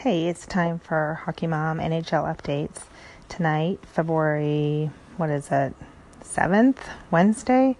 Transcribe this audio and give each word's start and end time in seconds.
Hey, 0.00 0.28
it's 0.28 0.46
time 0.46 0.78
for 0.78 1.20
Hockey 1.26 1.46
Mom 1.46 1.76
NHL 1.76 2.24
updates. 2.24 2.84
Tonight, 3.28 3.80
February, 3.84 4.90
what 5.18 5.28
is 5.28 5.50
it, 5.52 5.74
7th, 6.24 6.78
Wednesday? 7.10 7.76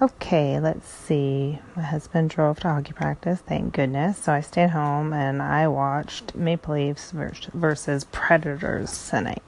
Okay, 0.00 0.60
let's 0.60 0.86
see. 0.86 1.58
My 1.74 1.82
husband 1.82 2.30
drove 2.30 2.60
to 2.60 2.68
hockey 2.68 2.92
practice, 2.92 3.40
thank 3.40 3.74
goodness. 3.74 4.16
So 4.16 4.32
I 4.32 4.42
stayed 4.42 4.70
home 4.70 5.12
and 5.12 5.42
I 5.42 5.66
watched 5.66 6.36
Maple 6.36 6.74
Leafs 6.74 7.10
versus 7.10 8.04
Predators 8.12 9.08
tonight. 9.10 9.42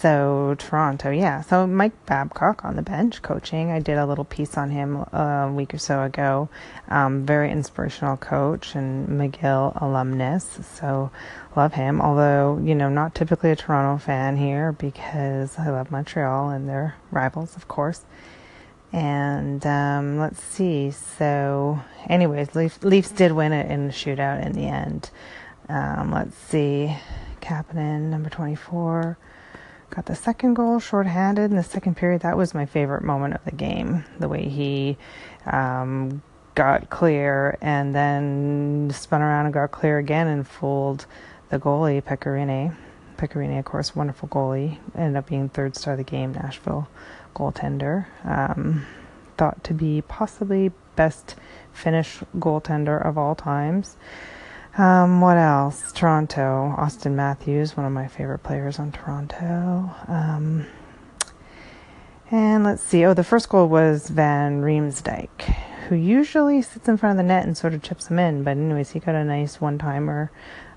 So 0.00 0.54
Toronto, 0.58 1.10
yeah. 1.10 1.40
So 1.40 1.66
Mike 1.66 2.06
Babcock 2.06 2.64
on 2.64 2.76
the 2.76 2.82
bench 2.82 3.20
coaching. 3.20 3.72
I 3.72 3.80
did 3.80 3.98
a 3.98 4.06
little 4.06 4.24
piece 4.24 4.56
on 4.56 4.70
him 4.70 4.96
a 4.96 5.50
week 5.52 5.74
or 5.74 5.78
so 5.78 6.04
ago. 6.04 6.48
Um, 6.88 7.26
very 7.26 7.50
inspirational 7.50 8.16
coach 8.16 8.76
and 8.76 9.08
McGill 9.08 9.80
alumnus. 9.82 10.60
So 10.76 11.10
love 11.56 11.74
him. 11.74 12.00
Although 12.00 12.60
you 12.62 12.76
know, 12.76 12.88
not 12.88 13.16
typically 13.16 13.50
a 13.50 13.56
Toronto 13.56 13.98
fan 13.98 14.36
here 14.36 14.70
because 14.70 15.58
I 15.58 15.70
love 15.70 15.90
Montreal 15.90 16.50
and 16.50 16.68
their 16.68 16.94
rivals, 17.10 17.56
of 17.56 17.66
course. 17.66 18.02
And 18.92 19.66
um, 19.66 20.18
let's 20.18 20.42
see. 20.42 20.92
So, 20.92 21.82
anyways, 22.08 22.54
Leafs, 22.54 22.82
Leafs 22.82 23.10
did 23.10 23.32
win 23.32 23.52
it 23.52 23.70
in 23.70 23.86
the 23.86 23.92
shootout 23.92 24.46
in 24.46 24.52
the 24.52 24.66
end. 24.66 25.10
Um, 25.68 26.12
let's 26.12 26.36
see. 26.36 26.96
Kapanen, 27.40 28.10
number 28.10 28.30
24 28.30 29.18
got 29.98 30.06
the 30.06 30.14
second 30.14 30.54
goal 30.54 30.78
shorthanded 30.78 31.50
in 31.50 31.56
the 31.56 31.62
second 31.64 31.96
period. 31.96 32.22
That 32.22 32.36
was 32.36 32.54
my 32.54 32.66
favorite 32.66 33.02
moment 33.02 33.34
of 33.34 33.44
the 33.44 33.50
game. 33.50 34.04
The 34.20 34.28
way 34.28 34.48
he 34.48 34.96
um, 35.44 36.22
got 36.54 36.88
clear 36.88 37.58
and 37.60 37.92
then 37.92 38.92
spun 38.94 39.22
around 39.22 39.46
and 39.46 39.52
got 39.52 39.72
clear 39.72 39.98
again 39.98 40.28
and 40.28 40.46
fooled 40.46 41.06
the 41.48 41.58
goalie, 41.58 42.00
Pekka 42.00 42.26
Rinne. 42.26 42.76
Pekka 43.16 43.38
Rinne, 43.38 43.58
of 43.58 43.64
course, 43.64 43.96
wonderful 43.96 44.28
goalie. 44.28 44.78
Ended 44.94 45.16
up 45.16 45.26
being 45.26 45.48
third 45.48 45.74
star 45.74 45.94
of 45.94 45.98
the 45.98 46.04
game, 46.04 46.30
Nashville 46.30 46.86
goaltender. 47.34 48.06
Um, 48.24 48.86
thought 49.36 49.64
to 49.64 49.74
be 49.74 50.02
possibly 50.02 50.70
best 50.94 51.34
Finnish 51.72 52.20
goaltender 52.36 53.04
of 53.04 53.18
all 53.18 53.34
times. 53.34 53.96
Um, 54.78 55.20
what 55.20 55.36
else? 55.36 55.90
Toronto. 55.90 56.72
Auston 56.78 57.14
Matthews, 57.14 57.76
one 57.76 57.84
of 57.84 57.90
my 57.90 58.06
favorite 58.06 58.44
players 58.44 58.78
on 58.78 58.92
Toronto. 58.92 59.90
Um, 60.06 60.66
and 62.30 62.62
let's 62.62 62.82
see. 62.82 63.04
Oh, 63.04 63.12
the 63.12 63.24
first 63.24 63.48
goal 63.48 63.68
was 63.68 64.08
Van 64.08 64.62
Riemsdyk, 64.62 65.40
who 65.88 65.96
usually 65.96 66.62
sits 66.62 66.88
in 66.88 66.96
front 66.96 67.18
of 67.18 67.24
the 67.24 67.28
net 67.28 67.44
and 67.44 67.56
sort 67.56 67.74
of 67.74 67.82
chips 67.82 68.06
them 68.06 68.20
in. 68.20 68.44
But 68.44 68.52
anyways, 68.52 68.90
he 68.90 69.00
got 69.00 69.16
a 69.16 69.24
nice 69.24 69.60
one-timer 69.60 70.30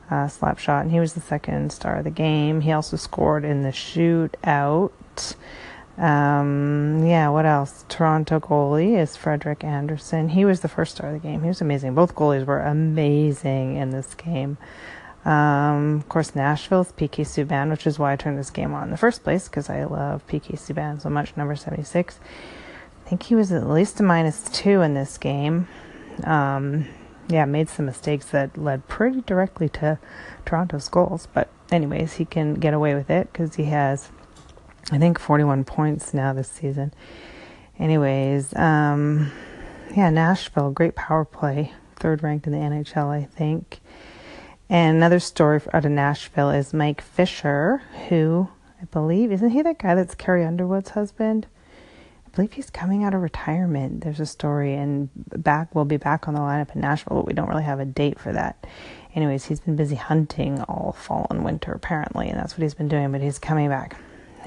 uh, 0.09 0.27
slap 0.27 0.57
shot, 0.57 0.81
and 0.81 0.91
he 0.91 0.99
was 0.99 1.13
the 1.13 1.21
second 1.21 1.71
star 1.71 1.97
of 1.97 2.03
the 2.03 2.09
game. 2.09 2.61
He 2.61 2.71
also 2.71 2.97
scored 2.97 3.45
in 3.45 3.61
the 3.61 3.69
shootout. 3.69 5.35
Um, 5.97 7.05
yeah, 7.05 7.29
what 7.29 7.45
else? 7.45 7.85
Toronto 7.89 8.39
goalie 8.39 8.97
is 8.97 9.15
Frederik 9.15 9.63
Andersen. 9.63 10.29
He 10.29 10.45
was 10.45 10.61
the 10.61 10.67
first 10.67 10.95
star 10.95 11.13
of 11.13 11.13
the 11.13 11.27
game. 11.27 11.41
He 11.41 11.47
was 11.47 11.61
amazing. 11.61 11.93
Both 11.93 12.15
goalies 12.15 12.45
were 12.45 12.61
amazing 12.61 13.75
in 13.75 13.91
this 13.91 14.13
game. 14.15 14.57
Um, 15.25 15.97
of 15.97 16.09
course, 16.09 16.35
Nashville's 16.35 16.91
PK 16.93 17.23
Subban, 17.25 17.69
which 17.69 17.85
is 17.85 17.99
why 17.99 18.13
I 18.13 18.15
turned 18.15 18.39
this 18.39 18.49
game 18.49 18.73
on 18.73 18.85
in 18.85 18.89
the 18.89 18.97
first 18.97 19.23
place 19.23 19.47
because 19.47 19.69
I 19.69 19.83
love 19.83 20.25
PK 20.27 20.53
Subban 20.53 21.01
so 21.01 21.09
much. 21.09 21.35
Number 21.37 21.55
76. 21.55 22.19
I 23.05 23.09
think 23.09 23.23
he 23.23 23.35
was 23.35 23.51
at 23.51 23.69
least 23.69 23.99
a 23.99 24.03
minus 24.03 24.43
two 24.49 24.81
in 24.81 24.93
this 24.93 25.17
game. 25.17 25.67
Um, 26.23 26.87
yeah, 27.27 27.45
made 27.45 27.69
some 27.69 27.85
mistakes 27.85 28.25
that 28.27 28.57
led 28.57 28.87
pretty 28.87 29.21
directly 29.21 29.69
to 29.69 29.99
Toronto's 30.45 30.89
goals. 30.89 31.27
But, 31.33 31.49
anyways, 31.71 32.13
he 32.13 32.25
can 32.25 32.55
get 32.55 32.73
away 32.73 32.95
with 32.95 33.09
it 33.09 33.31
because 33.31 33.55
he 33.55 33.65
has 33.65 34.09
I 34.89 34.97
think 34.97 35.19
41 35.19 35.63
points 35.65 36.13
now 36.13 36.33
this 36.33 36.49
season. 36.49 36.93
Anyways, 37.77 38.55
um, 38.55 39.31
yeah, 39.95 40.09
Nashville, 40.09 40.71
great 40.71 40.95
power 40.95 41.25
play, 41.25 41.73
third 41.97 42.23
ranked 42.23 42.47
in 42.47 42.53
the 42.53 42.59
NHL, 42.59 43.09
I 43.09 43.25
think. 43.25 43.79
And 44.69 44.97
another 44.97 45.19
story 45.19 45.59
out 45.73 45.85
of 45.85 45.91
Nashville 45.91 46.49
is 46.49 46.73
Mike 46.73 47.01
Fisher, 47.01 47.81
who 48.07 48.47
I 48.81 48.85
believe 48.85 49.31
isn't 49.31 49.49
he 49.49 49.61
that 49.61 49.79
guy 49.79 49.95
that's 49.95 50.15
Carrie 50.15 50.45
Underwood's 50.45 50.91
husband? 50.91 51.47
I 52.25 52.35
believe 52.35 52.53
he's 52.53 52.69
coming 52.69 53.03
out 53.03 53.13
of 53.13 53.21
retirement. 53.21 54.01
There's 54.01 54.21
a 54.21 54.25
story, 54.25 54.73
and 54.73 55.09
back 55.15 55.75
we'll 55.75 55.83
be 55.83 55.97
back 55.97 56.27
on 56.27 56.33
the 56.33 56.39
lineup 56.39 56.73
in 56.73 56.81
Nashville, 56.81 57.17
but 57.17 57.27
we 57.27 57.33
don't 57.33 57.49
really 57.49 57.63
have 57.63 57.81
a 57.81 57.85
date 57.85 58.17
for 58.17 58.31
that. 58.31 58.65
Anyways, 59.13 59.45
he's 59.45 59.59
been 59.59 59.75
busy 59.75 59.95
hunting 59.95 60.61
all 60.61 60.95
fall 60.97 61.27
and 61.29 61.43
winter 61.43 61.73
apparently, 61.73 62.29
and 62.29 62.39
that's 62.39 62.53
what 62.53 62.63
he's 62.63 62.73
been 62.73 62.87
doing. 62.87 63.11
But 63.11 63.21
he's 63.21 63.39
coming 63.39 63.67
back. 63.67 63.97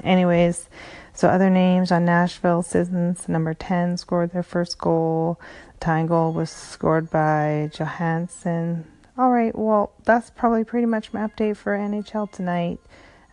Anyways, 0.03 0.69
so 1.13 1.29
other 1.29 1.49
names 1.49 1.91
on 1.91 2.05
Nashville 2.05 2.61
Sissons, 2.61 3.29
number 3.29 3.53
10 3.53 3.97
scored 3.97 4.31
their 4.31 4.43
first 4.43 4.77
goal. 4.77 5.39
The 5.73 5.85
tying 5.85 6.07
goal 6.07 6.33
was 6.33 6.49
scored 6.49 7.09
by 7.09 7.69
Johansen. 7.73 8.83
All 9.17 9.31
right, 9.31 9.57
well, 9.57 9.93
that's 10.03 10.29
probably 10.29 10.65
pretty 10.65 10.85
much 10.85 11.13
my 11.13 11.21
update 11.21 11.55
for 11.55 11.77
NHL 11.77 12.31
tonight. 12.31 12.79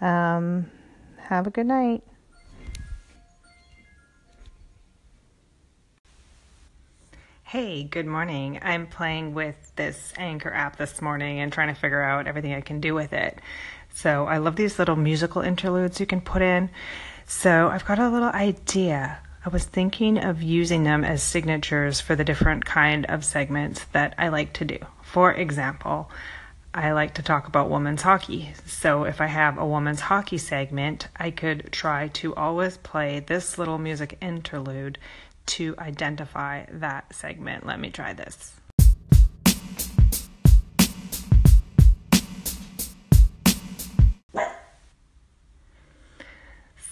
Um, 0.00 0.70
have 1.18 1.46
a 1.46 1.50
good 1.50 1.66
night. 1.66 2.04
Hey, 7.52 7.82
good 7.82 8.06
morning. 8.06 8.60
I'm 8.62 8.86
playing 8.86 9.34
with 9.34 9.72
this 9.76 10.14
Anchor 10.16 10.50
app 10.50 10.76
this 10.76 11.02
morning 11.02 11.40
and 11.40 11.52
trying 11.52 11.68
to 11.68 11.78
figure 11.78 12.00
out 12.00 12.26
everything 12.26 12.54
I 12.54 12.62
can 12.62 12.80
do 12.80 12.94
with 12.94 13.12
it. 13.12 13.40
So 13.94 14.26
I 14.26 14.38
love 14.38 14.56
these 14.56 14.78
little 14.78 14.96
musical 14.96 15.42
interludes 15.42 16.00
you 16.00 16.06
can 16.06 16.20
put 16.20 16.42
in. 16.42 16.70
So 17.26 17.68
I've 17.68 17.84
got 17.84 17.98
a 17.98 18.08
little 18.08 18.30
idea. 18.30 19.18
I 19.44 19.48
was 19.48 19.64
thinking 19.64 20.18
of 20.18 20.42
using 20.42 20.84
them 20.84 21.04
as 21.04 21.22
signatures 21.22 22.00
for 22.00 22.14
the 22.14 22.24
different 22.24 22.64
kind 22.64 23.06
of 23.06 23.24
segments 23.24 23.84
that 23.92 24.14
I 24.18 24.28
like 24.28 24.52
to 24.54 24.64
do. 24.64 24.78
For 25.02 25.32
example, 25.32 26.10
I 26.74 26.92
like 26.92 27.14
to 27.14 27.22
talk 27.22 27.48
about 27.48 27.68
women's 27.68 28.02
hockey. 28.02 28.52
So 28.66 29.04
if 29.04 29.20
I 29.20 29.26
have 29.26 29.58
a 29.58 29.66
women's 29.66 30.00
hockey 30.00 30.38
segment, 30.38 31.08
I 31.16 31.30
could 31.30 31.70
try 31.70 32.08
to 32.08 32.34
always 32.34 32.78
play 32.78 33.20
this 33.20 33.58
little 33.58 33.78
music 33.78 34.16
interlude 34.22 34.98
to 35.46 35.74
identify 35.78 36.64
that 36.70 37.14
segment. 37.14 37.66
Let 37.66 37.80
me 37.80 37.90
try 37.90 38.14
this. 38.14 38.54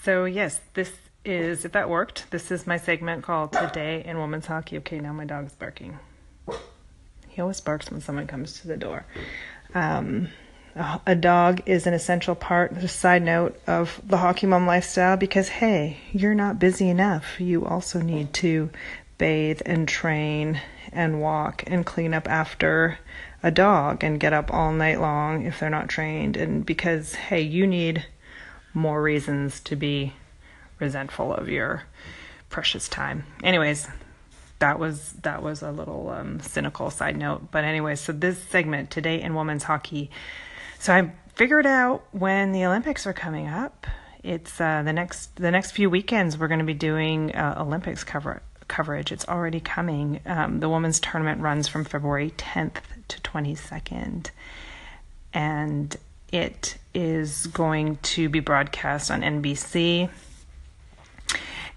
So, 0.03 0.25
yes, 0.25 0.59
this 0.73 0.91
is, 1.23 1.63
if 1.63 1.73
that 1.73 1.87
worked, 1.87 2.31
this 2.31 2.49
is 2.49 2.65
my 2.65 2.77
segment 2.77 3.23
called 3.23 3.53
Today 3.53 4.01
in 4.03 4.17
Women's 4.17 4.47
Hockey. 4.47 4.79
Okay, 4.79 4.99
now 4.99 5.13
my 5.13 5.25
dog's 5.25 5.53
barking. 5.53 5.99
He 7.27 7.39
always 7.39 7.61
barks 7.61 7.91
when 7.91 8.01
someone 8.01 8.25
comes 8.25 8.61
to 8.61 8.67
the 8.67 8.77
door. 8.77 9.05
Um, 9.75 10.29
a 11.05 11.13
dog 11.13 11.61
is 11.67 11.85
an 11.85 11.93
essential 11.93 12.33
part, 12.33 12.71
a 12.71 12.87
side 12.87 13.21
note 13.21 13.61
of 13.67 14.01
the 14.03 14.17
hockey 14.17 14.47
mom 14.47 14.65
lifestyle 14.65 15.17
because, 15.17 15.49
hey, 15.49 15.97
you're 16.11 16.33
not 16.33 16.57
busy 16.57 16.89
enough. 16.89 17.39
You 17.39 17.63
also 17.63 18.01
need 18.01 18.33
to 18.35 18.71
bathe 19.19 19.61
and 19.67 19.87
train 19.87 20.59
and 20.91 21.21
walk 21.21 21.63
and 21.67 21.85
clean 21.85 22.15
up 22.15 22.27
after 22.27 22.97
a 23.43 23.51
dog 23.51 24.03
and 24.03 24.19
get 24.19 24.33
up 24.33 24.51
all 24.51 24.71
night 24.71 24.99
long 24.99 25.45
if 25.45 25.59
they're 25.59 25.69
not 25.69 25.89
trained. 25.89 26.37
And 26.37 26.65
because, 26.65 27.13
hey, 27.13 27.41
you 27.41 27.67
need 27.67 28.03
more 28.73 29.01
reasons 29.01 29.59
to 29.61 29.75
be 29.75 30.13
resentful 30.79 31.33
of 31.33 31.49
your 31.49 31.83
precious 32.49 32.89
time. 32.89 33.25
Anyways, 33.43 33.87
that 34.59 34.79
was 34.79 35.13
that 35.23 35.41
was 35.43 35.61
a 35.61 35.71
little 35.71 36.09
um, 36.09 36.39
cynical 36.39 36.89
side 36.89 37.17
note. 37.17 37.51
But 37.51 37.63
anyway, 37.63 37.95
so 37.95 38.13
this 38.13 38.41
segment 38.43 38.91
today 38.91 39.21
in 39.21 39.35
women's 39.35 39.63
hockey. 39.63 40.09
So 40.79 40.93
I 40.93 41.11
figured 41.35 41.65
out 41.65 42.03
when 42.11 42.51
the 42.51 42.65
Olympics 42.65 43.05
are 43.05 43.13
coming 43.13 43.47
up. 43.47 43.87
It's 44.23 44.61
uh, 44.61 44.83
the 44.83 44.93
next 44.93 45.35
the 45.35 45.51
next 45.51 45.71
few 45.71 45.89
weekends 45.89 46.37
we're 46.37 46.47
going 46.47 46.59
to 46.59 46.65
be 46.65 46.75
doing 46.75 47.35
uh, 47.35 47.55
Olympics 47.59 48.03
cover 48.03 48.41
coverage. 48.67 49.11
It's 49.11 49.27
already 49.27 49.59
coming. 49.59 50.21
Um, 50.25 50.59
the 50.59 50.69
women's 50.69 50.99
tournament 50.99 51.41
runs 51.41 51.67
from 51.67 51.83
February 51.83 52.31
10th 52.37 52.81
to 53.09 53.21
22nd, 53.21 54.29
and 55.33 55.97
it 56.31 56.77
is 56.93 57.47
going 57.47 57.97
to 57.97 58.29
be 58.29 58.39
broadcast 58.39 59.11
on 59.11 59.21
NBC 59.21 60.09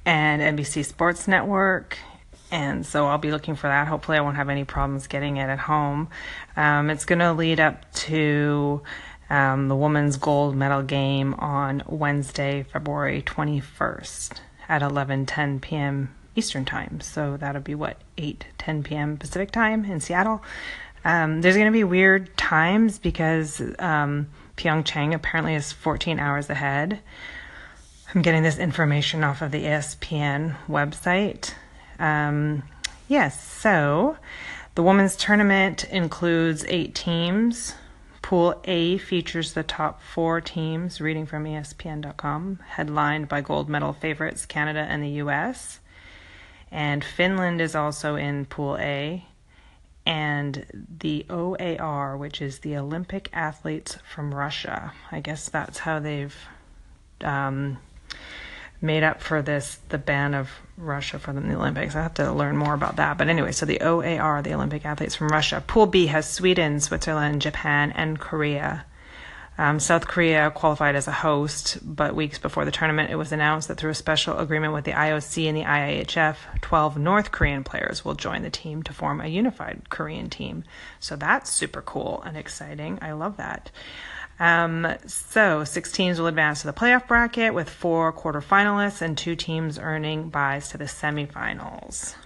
and 0.04 0.58
NBC 0.58 0.84
Sports 0.84 1.26
Network. 1.28 1.98
And 2.50 2.86
so 2.86 3.06
I'll 3.06 3.18
be 3.18 3.30
looking 3.30 3.56
for 3.56 3.66
that. 3.66 3.88
Hopefully, 3.88 4.18
I 4.18 4.20
won't 4.20 4.36
have 4.36 4.48
any 4.48 4.64
problems 4.64 5.06
getting 5.06 5.38
it 5.38 5.48
at 5.48 5.58
home. 5.58 6.08
Um, 6.56 6.90
it's 6.90 7.04
going 7.04 7.18
to 7.18 7.32
lead 7.32 7.58
up 7.58 7.92
to 7.94 8.82
um, 9.30 9.68
the 9.68 9.74
women's 9.74 10.16
gold 10.16 10.54
medal 10.54 10.82
game 10.82 11.34
on 11.34 11.82
Wednesday, 11.86 12.62
February 12.62 13.22
21st 13.22 14.38
at 14.68 14.82
11:10 14.82 15.60
p.m. 15.60 16.14
Eastern 16.36 16.64
Time. 16.64 17.00
So 17.00 17.36
that'll 17.36 17.62
be 17.62 17.74
what 17.74 17.96
8:10 18.18 18.84
p.m. 18.84 19.16
Pacific 19.16 19.50
Time 19.50 19.84
in 19.84 20.00
Seattle. 20.00 20.42
Um, 21.04 21.42
there's 21.42 21.56
going 21.56 21.66
to 21.66 21.72
be 21.72 21.84
weird 21.84 22.36
times 22.36 22.98
because 22.98 23.60
um, 23.78 24.28
Pyeongchang 24.56 25.14
apparently 25.14 25.54
is 25.54 25.72
14 25.72 26.18
hours 26.18 26.48
ahead. 26.48 27.00
I'm 28.14 28.22
getting 28.22 28.42
this 28.42 28.58
information 28.58 29.24
off 29.24 29.42
of 29.42 29.50
the 29.50 29.64
ESPN 29.64 30.56
website. 30.68 31.52
Um, 31.98 32.62
yes, 33.08 33.44
so 33.48 34.16
the 34.74 34.82
women's 34.82 35.16
tournament 35.16 35.84
includes 35.84 36.64
eight 36.68 36.94
teams. 36.94 37.74
Pool 38.22 38.60
A 38.64 38.98
features 38.98 39.52
the 39.52 39.62
top 39.62 40.00
four 40.00 40.40
teams, 40.40 41.00
reading 41.00 41.26
from 41.26 41.44
ESPN.com, 41.44 42.60
headlined 42.66 43.28
by 43.28 43.40
gold 43.40 43.68
medal 43.68 43.92
favorites 43.92 44.46
Canada 44.46 44.86
and 44.88 45.02
the 45.02 45.20
US. 45.22 45.80
And 46.70 47.04
Finland 47.04 47.60
is 47.60 47.74
also 47.74 48.16
in 48.16 48.46
Pool 48.46 48.78
A. 48.78 49.26
And 50.06 50.66
the 50.98 51.24
OAR, 51.30 52.16
which 52.16 52.42
is 52.42 52.58
the 52.58 52.76
Olympic 52.76 53.30
athletes 53.32 53.96
from 54.12 54.34
Russia. 54.34 54.92
I 55.10 55.20
guess 55.20 55.48
that's 55.48 55.78
how 55.78 55.98
they've 55.98 56.36
um, 57.22 57.78
made 58.82 59.02
up 59.02 59.22
for 59.22 59.40
this 59.40 59.78
the 59.88 59.98
ban 59.98 60.34
of 60.34 60.50
Russia 60.76 61.18
from 61.18 61.48
the 61.48 61.56
Olympics. 61.56 61.96
I 61.96 62.02
have 62.02 62.14
to 62.14 62.32
learn 62.32 62.56
more 62.56 62.74
about 62.74 62.96
that. 62.96 63.16
But 63.16 63.28
anyway, 63.28 63.52
so 63.52 63.66
the 63.66 63.80
OAR, 63.80 64.42
the 64.42 64.54
Olympic 64.54 64.84
athletes 64.84 65.14
from 65.14 65.28
Russia. 65.28 65.62
Pool 65.66 65.86
B 65.86 66.06
has 66.06 66.28
Sweden, 66.28 66.80
Switzerland, 66.80 67.40
Japan, 67.40 67.92
and 67.92 68.20
Korea. 68.20 68.84
Um, 69.56 69.78
South 69.78 70.08
Korea 70.08 70.50
qualified 70.50 70.96
as 70.96 71.06
a 71.06 71.12
host, 71.12 71.78
but 71.82 72.14
weeks 72.14 72.38
before 72.38 72.64
the 72.64 72.72
tournament, 72.72 73.10
it 73.10 73.16
was 73.16 73.30
announced 73.30 73.68
that 73.68 73.76
through 73.76 73.90
a 73.90 73.94
special 73.94 74.38
agreement 74.38 74.72
with 74.72 74.84
the 74.84 74.92
IOC 74.92 75.46
and 75.46 75.56
the 75.56 75.62
IIHF, 75.62 76.36
12 76.60 76.98
North 76.98 77.30
Korean 77.30 77.62
players 77.62 78.04
will 78.04 78.14
join 78.14 78.42
the 78.42 78.50
team 78.50 78.82
to 78.82 78.92
form 78.92 79.20
a 79.20 79.28
unified 79.28 79.90
Korean 79.90 80.28
team. 80.28 80.64
So 80.98 81.14
that's 81.14 81.50
super 81.50 81.82
cool 81.82 82.20
and 82.26 82.36
exciting. 82.36 82.98
I 83.00 83.12
love 83.12 83.36
that. 83.36 83.70
Um, 84.40 84.88
so, 85.06 85.62
six 85.62 85.92
teams 85.92 86.18
will 86.18 86.26
advance 86.26 86.62
to 86.62 86.66
the 86.66 86.72
playoff 86.72 87.06
bracket 87.06 87.54
with 87.54 87.70
four 87.70 88.12
quarterfinalists 88.12 89.00
and 89.00 89.16
two 89.16 89.36
teams 89.36 89.78
earning 89.78 90.28
byes 90.28 90.70
to 90.70 90.78
the 90.78 90.86
semifinals. 90.86 92.16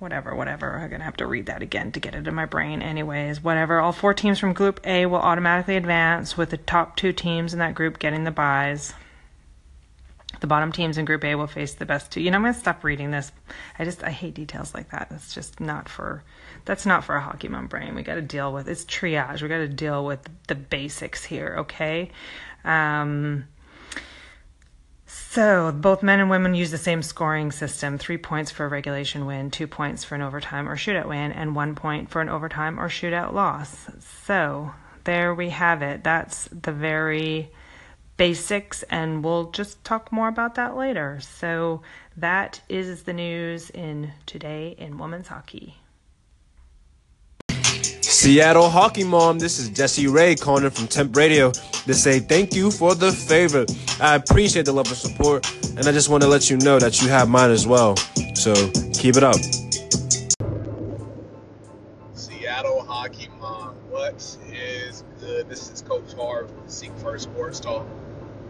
Whatever, 0.00 0.34
whatever. 0.34 0.78
I'm 0.78 0.88
going 0.88 1.00
to 1.00 1.04
have 1.04 1.18
to 1.18 1.26
read 1.26 1.46
that 1.46 1.60
again 1.60 1.92
to 1.92 2.00
get 2.00 2.14
it 2.14 2.26
in 2.26 2.34
my 2.34 2.46
brain, 2.46 2.80
anyways. 2.80 3.44
Whatever. 3.44 3.80
All 3.80 3.92
four 3.92 4.14
teams 4.14 4.38
from 4.38 4.54
Group 4.54 4.80
A 4.84 5.04
will 5.04 5.18
automatically 5.18 5.76
advance, 5.76 6.38
with 6.38 6.48
the 6.48 6.56
top 6.56 6.96
two 6.96 7.12
teams 7.12 7.52
in 7.52 7.58
that 7.58 7.74
group 7.74 7.98
getting 7.98 8.24
the 8.24 8.30
byes. 8.30 8.94
The 10.40 10.46
bottom 10.46 10.72
teams 10.72 10.96
in 10.96 11.04
Group 11.04 11.22
A 11.24 11.34
will 11.34 11.46
face 11.46 11.74
the 11.74 11.84
best 11.84 12.10
two. 12.10 12.22
You 12.22 12.30
know, 12.30 12.38
I'm 12.38 12.42
going 12.42 12.54
to 12.54 12.58
stop 12.58 12.82
reading 12.82 13.10
this. 13.10 13.30
I 13.78 13.84
just, 13.84 14.02
I 14.02 14.08
hate 14.10 14.32
details 14.32 14.72
like 14.72 14.90
that. 14.90 15.08
It's 15.10 15.34
just 15.34 15.60
not 15.60 15.86
for 15.86 16.24
that's 16.64 16.86
not 16.86 17.04
for 17.04 17.14
a 17.14 17.20
hockey 17.20 17.48
mom 17.48 17.66
brain. 17.66 17.94
We 17.94 18.02
got 18.02 18.14
to 18.14 18.22
deal 18.22 18.54
with 18.54 18.68
it's 18.68 18.86
triage. 18.86 19.42
We 19.42 19.48
got 19.48 19.58
to 19.58 19.68
deal 19.68 20.04
with 20.06 20.20
the 20.46 20.54
basics 20.54 21.24
here, 21.24 21.56
okay? 21.58 22.10
Um, 22.64 23.44
so 25.30 25.70
both 25.72 26.02
men 26.02 26.18
and 26.18 26.28
women 26.28 26.54
use 26.54 26.70
the 26.70 26.78
same 26.78 27.02
scoring 27.02 27.52
system: 27.52 27.98
three 27.98 28.18
points 28.18 28.50
for 28.50 28.66
a 28.66 28.68
regulation 28.68 29.26
win, 29.26 29.50
two 29.50 29.66
points 29.66 30.02
for 30.02 30.16
an 30.16 30.22
overtime 30.22 30.68
or 30.68 30.76
shootout 30.76 31.06
win, 31.08 31.30
and 31.32 31.54
one 31.54 31.74
point 31.74 32.10
for 32.10 32.20
an 32.20 32.28
overtime 32.28 32.80
or 32.80 32.88
shootout 32.88 33.32
loss. 33.32 33.88
So 34.26 34.72
there 35.04 35.34
we 35.34 35.50
have 35.50 35.82
it. 35.82 36.04
That's 36.04 36.48
the 36.48 36.72
very 36.72 37.50
basics, 38.16 38.82
and 38.84 39.24
we'll 39.24 39.50
just 39.52 39.82
talk 39.84 40.12
more 40.12 40.28
about 40.28 40.56
that 40.56 40.76
later. 40.76 41.20
So 41.20 41.82
that 42.16 42.60
is 42.68 43.04
the 43.04 43.14
news 43.14 43.70
in 43.70 44.12
today 44.26 44.74
in 44.76 44.98
women's 44.98 45.28
hockey. 45.28 45.79
Seattle 48.20 48.68
Hockey 48.68 49.02
Mom, 49.02 49.38
this 49.38 49.58
is 49.58 49.70
Jesse 49.70 50.06
Ray 50.06 50.34
calling 50.34 50.68
from 50.68 50.86
Temp 50.88 51.16
Radio 51.16 51.52
to 51.52 51.94
say 51.94 52.18
thank 52.18 52.54
you 52.54 52.70
for 52.70 52.94
the 52.94 53.12
favor. 53.12 53.64
I 53.98 54.16
appreciate 54.16 54.66
the 54.66 54.72
love 54.74 54.88
and 54.88 54.96
support, 54.96 55.50
and 55.78 55.88
I 55.88 55.92
just 55.92 56.10
want 56.10 56.22
to 56.24 56.28
let 56.28 56.50
you 56.50 56.58
know 56.58 56.78
that 56.78 57.00
you 57.00 57.08
have 57.08 57.30
mine 57.30 57.50
as 57.50 57.66
well. 57.66 57.96
So 58.34 58.52
keep 58.92 59.16
it 59.16 59.22
up. 59.22 59.36
Seattle 62.12 62.82
Hockey 62.82 63.30
Mom, 63.40 63.74
what 63.88 64.16
is 64.52 65.02
good? 65.18 65.48
This 65.48 65.70
is 65.70 65.80
Coach 65.80 66.12
Harv 66.12 66.50
with 66.50 66.70
Seek 66.70 66.92
First 66.98 67.24
Sports 67.24 67.58
Talk. 67.58 67.86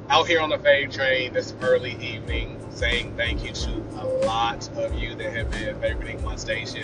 Out 0.08 0.26
here 0.26 0.40
on 0.40 0.48
the 0.48 0.58
fave 0.58 0.92
train 0.92 1.32
this 1.32 1.54
early 1.60 1.92
evening, 2.04 2.60
saying 2.70 3.14
thank 3.16 3.44
you 3.44 3.52
to 3.52 3.70
a 4.00 4.06
lot 4.26 4.68
of 4.70 4.98
you 4.98 5.14
that 5.14 5.32
have 5.32 5.48
been 5.52 5.76
favoriting 5.76 6.20
my 6.24 6.34
station 6.34 6.82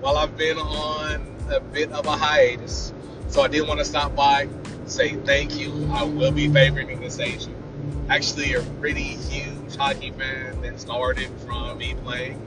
while 0.00 0.16
I've 0.16 0.36
been 0.36 0.58
on 0.58 1.26
a 1.50 1.60
bit 1.60 1.92
of 1.92 2.06
a 2.06 2.16
hiatus. 2.16 2.92
So 3.28 3.42
I 3.42 3.48
did 3.48 3.66
want 3.68 3.80
to 3.80 3.84
stop 3.84 4.16
by, 4.16 4.48
say 4.86 5.14
thank 5.14 5.58
you. 5.58 5.88
I 5.92 6.02
will 6.04 6.32
be 6.32 6.48
favoriting 6.48 7.00
the 7.00 7.10
station. 7.10 7.54
Actually, 8.08 8.54
a 8.54 8.62
pretty 8.80 9.02
huge 9.02 9.76
hockey 9.76 10.10
fan 10.10 10.60
that 10.62 10.80
started 10.80 11.28
from 11.46 11.78
me 11.78 11.94
playing 12.02 12.44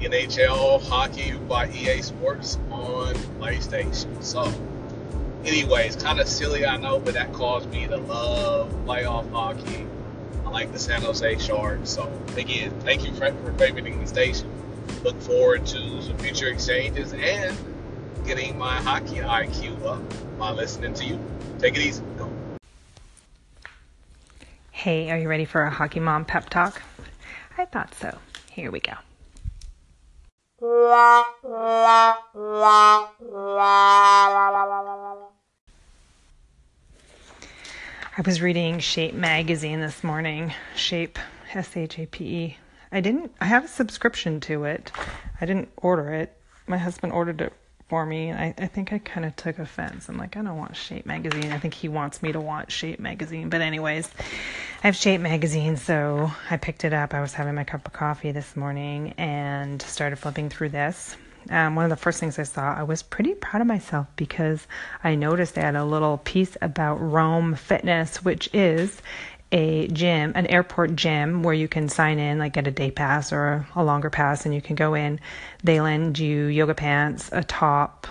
NHL 0.00 0.86
hockey 0.86 1.32
by 1.48 1.68
EA 1.70 2.02
Sports 2.02 2.58
on 2.70 3.14
PlayStation. 3.40 4.22
So, 4.22 4.52
anyways, 5.44 5.96
kind 5.96 6.20
of 6.20 6.28
silly, 6.28 6.66
I 6.66 6.76
know, 6.76 7.00
but 7.00 7.14
that 7.14 7.32
caused 7.32 7.70
me 7.70 7.86
to 7.88 7.96
love 7.96 8.70
playoff 8.84 9.30
hockey. 9.32 9.86
I 10.44 10.50
like 10.50 10.72
the 10.72 10.78
San 10.78 11.02
Jose 11.02 11.38
Sharks. 11.38 11.90
So, 11.90 12.12
again, 12.36 12.70
thank 12.80 13.04
you 13.04 13.12
for 13.14 13.30
favoriting 13.30 14.00
the 14.00 14.06
station. 14.06 14.50
Look 15.06 15.22
forward 15.22 15.64
to 15.66 16.02
some 16.02 16.18
future 16.18 16.48
exchanges 16.48 17.12
and 17.12 17.56
getting 18.26 18.58
my 18.58 18.74
hockey 18.74 19.18
IQ 19.18 19.86
up 19.86 20.02
by 20.36 20.50
listening 20.50 20.94
to 20.94 21.04
you. 21.04 21.24
Take 21.60 21.76
it 21.76 21.80
easy. 21.80 22.02
Go. 22.18 22.28
Hey, 24.72 25.12
are 25.12 25.16
you 25.16 25.28
ready 25.28 25.44
for 25.44 25.62
a 25.62 25.70
hockey 25.70 26.00
mom 26.00 26.24
pep 26.24 26.50
talk? 26.50 26.82
I 27.56 27.66
thought 27.66 27.94
so. 27.94 28.18
Here 28.50 28.72
we 28.72 28.80
go. 28.80 28.94
I 30.60 31.24
was 38.24 38.42
reading 38.42 38.80
Shape 38.80 39.14
magazine 39.14 39.78
this 39.78 40.02
morning. 40.02 40.52
Shape, 40.74 41.16
S 41.54 41.76
H 41.76 41.96
A 42.00 42.06
P 42.06 42.24
E. 42.24 42.56
I 42.92 43.00
didn't, 43.00 43.32
I 43.40 43.46
have 43.46 43.64
a 43.64 43.68
subscription 43.68 44.40
to 44.42 44.64
it. 44.64 44.92
I 45.40 45.46
didn't 45.46 45.68
order 45.76 46.12
it. 46.12 46.36
My 46.66 46.78
husband 46.78 47.12
ordered 47.12 47.40
it 47.40 47.52
for 47.88 48.04
me. 48.04 48.32
I, 48.32 48.54
I 48.58 48.66
think 48.66 48.92
I 48.92 48.98
kind 48.98 49.24
of 49.24 49.36
took 49.36 49.58
offense. 49.58 50.08
I'm 50.08 50.16
like, 50.18 50.36
I 50.36 50.42
don't 50.42 50.56
want 50.56 50.76
Shape 50.76 51.06
magazine. 51.06 51.52
I 51.52 51.58
think 51.58 51.74
he 51.74 51.88
wants 51.88 52.22
me 52.22 52.32
to 52.32 52.40
want 52.40 52.72
Shape 52.72 52.98
magazine. 52.98 53.48
But, 53.48 53.60
anyways, 53.60 54.08
I 54.82 54.86
have 54.86 54.96
Shape 54.96 55.20
magazine, 55.20 55.76
so 55.76 56.30
I 56.50 56.56
picked 56.56 56.84
it 56.84 56.92
up. 56.92 57.14
I 57.14 57.20
was 57.20 57.34
having 57.34 57.54
my 57.54 57.64
cup 57.64 57.86
of 57.86 57.92
coffee 57.92 58.32
this 58.32 58.56
morning 58.56 59.14
and 59.18 59.80
started 59.82 60.16
flipping 60.16 60.48
through 60.48 60.70
this. 60.70 61.16
Um, 61.48 61.76
one 61.76 61.84
of 61.84 61.90
the 61.90 61.96
first 61.96 62.18
things 62.18 62.40
I 62.40 62.42
saw, 62.42 62.74
I 62.74 62.82
was 62.82 63.04
pretty 63.04 63.34
proud 63.34 63.60
of 63.60 63.68
myself 63.68 64.08
because 64.16 64.66
I 65.04 65.14
noticed 65.14 65.54
they 65.54 65.60
had 65.60 65.76
a 65.76 65.84
little 65.84 66.18
piece 66.18 66.56
about 66.60 66.96
Roam 66.96 67.54
Fitness, 67.54 68.24
which 68.24 68.48
is 68.52 69.00
a 69.52 69.86
gym, 69.88 70.32
an 70.34 70.46
airport 70.48 70.96
gym 70.96 71.42
where 71.44 71.54
you 71.54 71.68
can 71.68 71.88
sign 71.88 72.18
in, 72.18 72.38
like 72.38 72.54
get 72.54 72.66
a 72.66 72.70
day 72.70 72.90
pass 72.90 73.32
or 73.32 73.66
a 73.76 73.84
longer 73.84 74.10
pass, 74.10 74.44
and 74.44 74.54
you 74.54 74.60
can 74.60 74.74
go 74.74 74.94
in. 74.94 75.20
They 75.62 75.80
lend 75.80 76.18
you 76.18 76.46
yoga 76.46 76.74
pants, 76.74 77.30
a 77.32 77.44
top, 77.44 78.06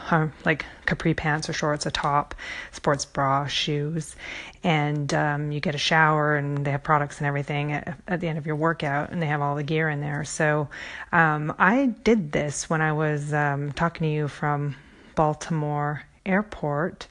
like 0.45 0.65
capri 0.85 1.13
pants 1.13 1.49
or 1.49 1.53
shorts, 1.53 1.85
a 1.85 1.91
top, 1.91 2.35
sports 2.71 3.03
bra, 3.03 3.47
shoes, 3.47 4.15
and 4.63 5.13
um, 5.13 5.51
you 5.51 5.59
get 5.59 5.75
a 5.75 5.79
shower, 5.79 6.37
and 6.37 6.65
they 6.65 6.71
have 6.71 6.83
products 6.83 7.17
and 7.17 7.27
everything 7.27 7.73
at, 7.73 7.97
at, 8.07 8.21
the 8.21 8.29
end 8.29 8.37
of 8.37 8.45
your 8.45 8.55
workout, 8.55 9.11
and 9.11 9.21
they 9.21 9.27
have 9.27 9.41
all 9.41 9.55
the 9.55 9.63
gear 9.63 9.89
in 9.89 9.99
there. 9.99 10.23
So 10.23 10.69
um, 11.11 11.53
I 11.59 11.87
did 12.03 12.31
this 12.31 12.69
when 12.69 12.81
I 12.81 12.93
was 12.93 13.33
um, 13.33 13.73
talking 13.73 14.07
to 14.07 14.13
you 14.13 14.27
from 14.29 14.75
Baltimore 15.15 16.03
Airport. 16.25 17.07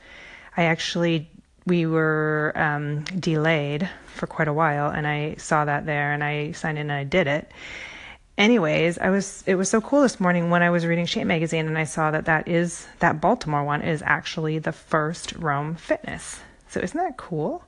I 0.57 0.65
actually 0.65 1.29
we 1.67 1.87
were 1.87 2.53
um, 2.55 3.05
delayed 3.05 3.89
for 4.07 4.27
quite 4.27 4.49
a 4.49 4.53
while, 4.53 4.91
and 4.91 5.07
I 5.07 5.37
saw 5.37 5.65
that 5.65 5.87
there, 5.87 6.13
and 6.13 6.23
I 6.23 6.53
signed 6.53 6.79
in 6.79 6.91
and 6.91 6.99
I 6.99 7.05
did 7.05 7.27
it. 7.27 7.51
Anyways, 8.37 8.99
I 8.99 9.11
was 9.11 9.45
it 9.47 9.55
was 9.55 9.71
so 9.71 9.81
cool 9.81 10.03
this 10.03 10.19
morning 10.19 10.51
when 10.51 10.63
I 10.63 10.71
was 10.71 10.85
reading 10.85 11.07
Shape 11.07 11.27
magazine 11.27 11.69
and 11.69 11.79
I 11.79 11.85
saw 11.85 12.11
that 12.11 12.25
that 12.25 12.49
is 12.49 12.85
that 12.99 13.21
Baltimore 13.21 13.63
one 13.63 13.83
is 13.83 14.03
actually 14.05 14.59
the 14.59 14.73
first 14.73 15.35
Roam 15.35 15.77
Fitness. 15.77 16.41
So 16.69 16.81
isn't 16.81 16.99
that 16.99 17.17
cool? 17.17 17.63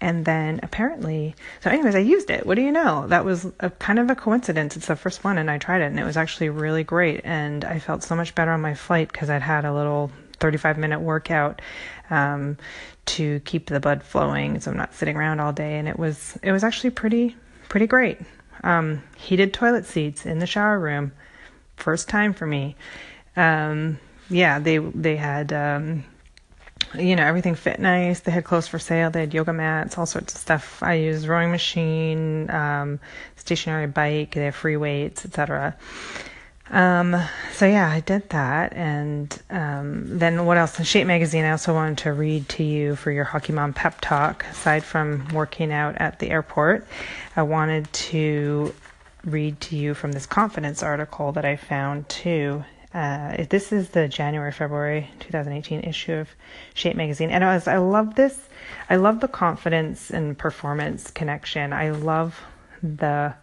And 0.00 0.24
then 0.24 0.60
apparently, 0.62 1.36
so 1.60 1.70
anyways, 1.70 1.94
I 1.94 2.00
used 2.00 2.30
it. 2.30 2.44
What 2.44 2.56
do 2.56 2.62
you 2.62 2.72
know? 2.72 3.06
That 3.06 3.24
was 3.24 3.46
a 3.60 3.70
kind 3.70 3.98
of 3.98 4.10
a 4.10 4.16
coincidence. 4.16 4.76
It's 4.76 4.88
the 4.88 4.96
first 4.96 5.24
one, 5.24 5.38
and 5.38 5.50
I 5.50 5.56
tried 5.56 5.80
it, 5.80 5.86
and 5.86 5.98
it 5.98 6.04
was 6.04 6.18
actually 6.18 6.50
really 6.50 6.84
great. 6.84 7.22
And 7.24 7.64
I 7.64 7.78
felt 7.78 8.02
so 8.02 8.14
much 8.14 8.34
better 8.34 8.50
on 8.50 8.60
my 8.60 8.74
flight 8.74 9.10
because 9.10 9.30
I'd 9.30 9.40
had 9.40 9.64
a 9.64 9.72
little 9.72 10.10
35 10.40 10.78
minute 10.78 11.00
workout 11.00 11.62
um, 12.10 12.56
to 13.06 13.40
keep 13.40 13.66
the 13.66 13.80
blood 13.80 14.02
flowing, 14.02 14.60
so 14.60 14.70
I'm 14.70 14.76
not 14.76 14.94
sitting 14.94 15.16
around 15.16 15.40
all 15.40 15.52
day. 15.52 15.78
And 15.78 15.88
it 15.88 15.98
was 15.98 16.38
it 16.42 16.52
was 16.52 16.64
actually 16.64 16.90
pretty 16.90 17.36
pretty 17.68 17.86
great. 17.86 18.18
Um, 18.64 19.02
heated 19.16 19.52
toilet 19.52 19.86
seats 19.86 20.26
in 20.26 20.38
the 20.38 20.46
shower 20.46 20.78
room, 20.78 21.12
first 21.76 22.08
time 22.08 22.32
for 22.32 22.46
me. 22.46 22.76
Um, 23.36 23.98
yeah, 24.28 24.58
they 24.58 24.78
they 24.78 25.16
had 25.16 25.52
um, 25.52 26.04
you 26.94 27.16
know 27.16 27.24
everything 27.24 27.54
fit 27.54 27.78
nice. 27.78 28.20
They 28.20 28.32
had 28.32 28.44
clothes 28.44 28.68
for 28.68 28.78
sale. 28.78 29.10
They 29.10 29.20
had 29.20 29.34
yoga 29.34 29.52
mats, 29.52 29.98
all 29.98 30.06
sorts 30.06 30.34
of 30.34 30.40
stuff. 30.40 30.82
I 30.82 30.94
use 30.94 31.28
rowing 31.28 31.50
machine, 31.50 32.50
um, 32.50 33.00
stationary 33.36 33.86
bike. 33.86 34.34
They 34.34 34.46
have 34.46 34.56
free 34.56 34.76
weights, 34.76 35.24
etc. 35.24 35.76
Um, 36.70 37.16
so 37.52 37.64
yeah, 37.66 37.88
I 37.88 38.00
did 38.00 38.28
that, 38.30 38.72
and 38.72 39.42
um, 39.50 40.18
then 40.18 40.46
what 40.46 40.56
else? 40.56 40.78
In 40.78 40.84
Shape 40.84 41.06
Magazine, 41.06 41.44
I 41.44 41.52
also 41.52 41.72
wanted 41.72 41.98
to 41.98 42.12
read 42.12 42.48
to 42.50 42.64
you 42.64 42.96
for 42.96 43.12
your 43.12 43.24
Hockey 43.24 43.52
Mom 43.52 43.72
pep 43.72 44.00
talk. 44.00 44.44
Aside 44.50 44.82
from 44.82 45.28
working 45.28 45.72
out 45.72 45.96
at 45.98 46.18
the 46.18 46.30
airport, 46.30 46.86
I 47.36 47.42
wanted 47.42 47.92
to 47.92 48.74
read 49.24 49.60
to 49.60 49.76
you 49.76 49.94
from 49.94 50.12
this 50.12 50.26
confidence 50.26 50.82
article 50.82 51.32
that 51.32 51.44
I 51.44 51.56
found 51.56 52.08
too. 52.08 52.64
Uh, 52.92 53.44
this 53.50 53.72
is 53.72 53.90
the 53.90 54.08
January 54.08 54.52
February 54.52 55.10
2018 55.20 55.80
issue 55.80 56.14
of 56.14 56.28
Shape 56.74 56.96
Magazine, 56.96 57.30
and 57.30 57.44
I 57.44 57.54
was 57.54 57.68
I 57.68 57.76
love 57.76 58.16
this. 58.16 58.48
I 58.90 58.96
love 58.96 59.20
the 59.20 59.28
confidence 59.28 60.10
and 60.10 60.36
performance 60.36 61.10
connection. 61.12 61.72
I 61.72 61.90
love 61.90 62.40
the 62.82 63.34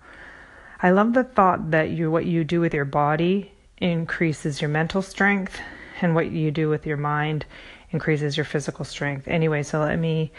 I 0.84 0.92
love 0.92 1.14
the 1.14 1.24
thought 1.24 1.72
that 1.72 1.92
you 1.92 2.12
what 2.12 2.26
you 2.26 2.44
do 2.44 2.60
with 2.60 2.74
your 2.74 2.84
body 2.84 3.54
increases 3.78 4.62
your 4.62 4.70
mental 4.70 5.02
strength 5.02 5.58
and 6.02 6.14
what 6.14 6.30
you 6.30 6.52
do 6.52 6.68
with 6.68 6.86
your 6.86 6.98
mind 6.98 7.46
increases 7.92 8.36
your 8.36 8.44
physical 8.44 8.84
strength. 8.84 9.28
Anyway, 9.30 9.64
so 9.64 9.80
let 9.80 9.98
me 9.98 10.34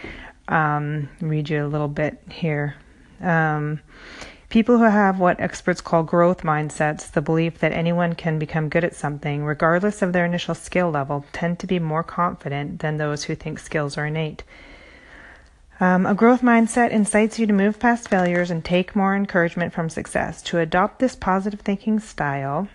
um, 0.49 1.09
read 1.23 1.49
you 1.49 1.65
a 1.65 1.69
little 1.69 1.89
bit 1.89 2.21
here. 2.31 2.75
Um, 3.23 3.81
people 4.51 4.77
who 4.77 4.85
have 4.85 5.19
what 5.19 5.41
experts 5.41 5.81
call 5.81 6.03
growth 6.03 6.43
mindsets, 6.43 7.11
the 7.11 7.23
belief 7.23 7.59
that 7.61 7.73
anyone 7.73 8.15
can 8.15 8.39
become 8.39 8.69
good 8.69 8.85
at 8.85 8.95
something, 8.95 9.45
regardless 9.45 10.03
of 10.03 10.13
their 10.13 10.27
initial 10.27 10.55
skill 10.55 10.91
level, 10.91 11.25
tend 11.33 11.59
to 11.61 11.67
be 11.67 11.79
more 11.79 12.03
confident 12.03 12.81
than 12.81 12.99
those 12.99 13.25
who 13.25 13.35
think 13.35 13.59
skills 13.59 13.97
are 13.97 14.07
innate. 14.07 14.43
Um, 15.81 16.07
a 16.07 16.15
growth 16.15 16.41
mindset 16.41 16.91
incites 16.91 17.39
you 17.39 17.49
to 17.49 17.53
move 17.53 17.81
past 17.81 18.09
failures 18.09 18.51
and 18.51 18.65
take 18.65 18.95
more 18.95 19.17
encouragement 19.17 19.73
from 19.73 19.91
success. 19.91 20.41
To 20.43 20.61
adopt 20.61 21.01
this 21.01 21.17
positive 21.17 21.61
thinking 21.61 21.99
style, 21.99 22.69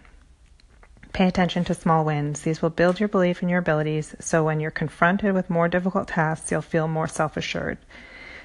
pay 1.14 1.28
attention 1.28 1.64
to 1.66 1.74
small 1.74 2.04
wins. 2.04 2.42
These 2.42 2.62
will 2.62 2.70
build 2.70 3.00
your 3.00 3.08
belief 3.08 3.42
in 3.42 3.48
your 3.48 3.60
abilities, 3.60 4.16
so 4.20 4.44
when 4.44 4.60
you're 4.60 4.70
confronted 4.70 5.34
with 5.34 5.50
more 5.50 5.70
difficult 5.70 6.10
tasks, 6.10 6.52
you'll 6.52 6.62
feel 6.62 6.90
more 6.90 7.08
self 7.08 7.38
assured. 7.38 7.78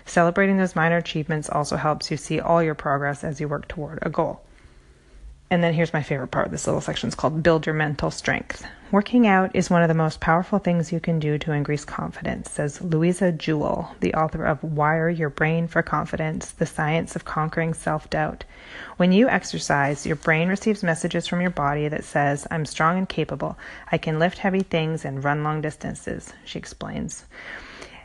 Celebrating 0.06 0.58
those 0.58 0.76
minor 0.76 0.98
achievements 0.98 1.50
also 1.50 1.76
helps 1.76 2.10
you 2.10 2.16
see 2.16 2.38
all 2.38 2.62
your 2.62 2.74
progress 2.74 3.24
as 3.24 3.40
you 3.40 3.48
work 3.48 3.66
toward 3.66 3.98
a 4.02 4.10
goal. 4.10 4.40
And 5.54 5.62
then 5.62 5.72
here's 5.72 5.92
my 5.92 6.02
favorite 6.02 6.32
part. 6.32 6.50
This 6.50 6.66
little 6.66 6.80
section 6.80 7.08
is 7.08 7.14
called 7.14 7.44
Build 7.44 7.64
Your 7.64 7.76
Mental 7.76 8.10
Strength. 8.10 8.66
Working 8.90 9.28
out 9.28 9.54
is 9.54 9.70
one 9.70 9.82
of 9.82 9.88
the 9.88 9.94
most 9.94 10.18
powerful 10.18 10.58
things 10.58 10.90
you 10.90 10.98
can 10.98 11.20
do 11.20 11.38
to 11.38 11.52
increase 11.52 11.84
confidence, 11.84 12.50
says 12.50 12.82
Louisa 12.82 13.30
Jewell, 13.30 13.94
the 14.00 14.14
author 14.14 14.44
of 14.44 14.64
Wire 14.64 15.08
Your 15.08 15.30
Brain 15.30 15.68
for 15.68 15.80
Confidence 15.80 16.50
The 16.50 16.66
Science 16.66 17.14
of 17.14 17.24
Conquering 17.24 17.72
Self 17.72 18.10
Doubt. 18.10 18.42
When 18.96 19.12
you 19.12 19.28
exercise, 19.28 20.04
your 20.04 20.16
brain 20.16 20.48
receives 20.48 20.82
messages 20.82 21.28
from 21.28 21.40
your 21.40 21.50
body 21.50 21.86
that 21.86 22.02
says, 22.02 22.48
I'm 22.50 22.66
strong 22.66 22.98
and 22.98 23.08
capable. 23.08 23.56
I 23.92 23.96
can 23.96 24.18
lift 24.18 24.38
heavy 24.38 24.64
things 24.64 25.04
and 25.04 25.22
run 25.22 25.44
long 25.44 25.60
distances, 25.60 26.32
she 26.44 26.58
explains. 26.58 27.26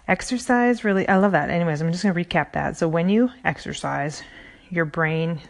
Exercise 0.07 0.83
really, 0.83 1.09
I 1.09 1.17
love 1.17 1.31
that. 1.31 1.49
Anyways, 1.49 1.81
I'm 1.81 1.91
just 1.91 2.03
going 2.03 2.13
to 2.13 2.23
recap 2.23 2.51
that. 2.51 2.77
So 2.77 2.87
when 2.87 3.09
you 3.09 3.31
exercise, 3.43 4.21
your 4.69 4.85
brain 4.85 5.41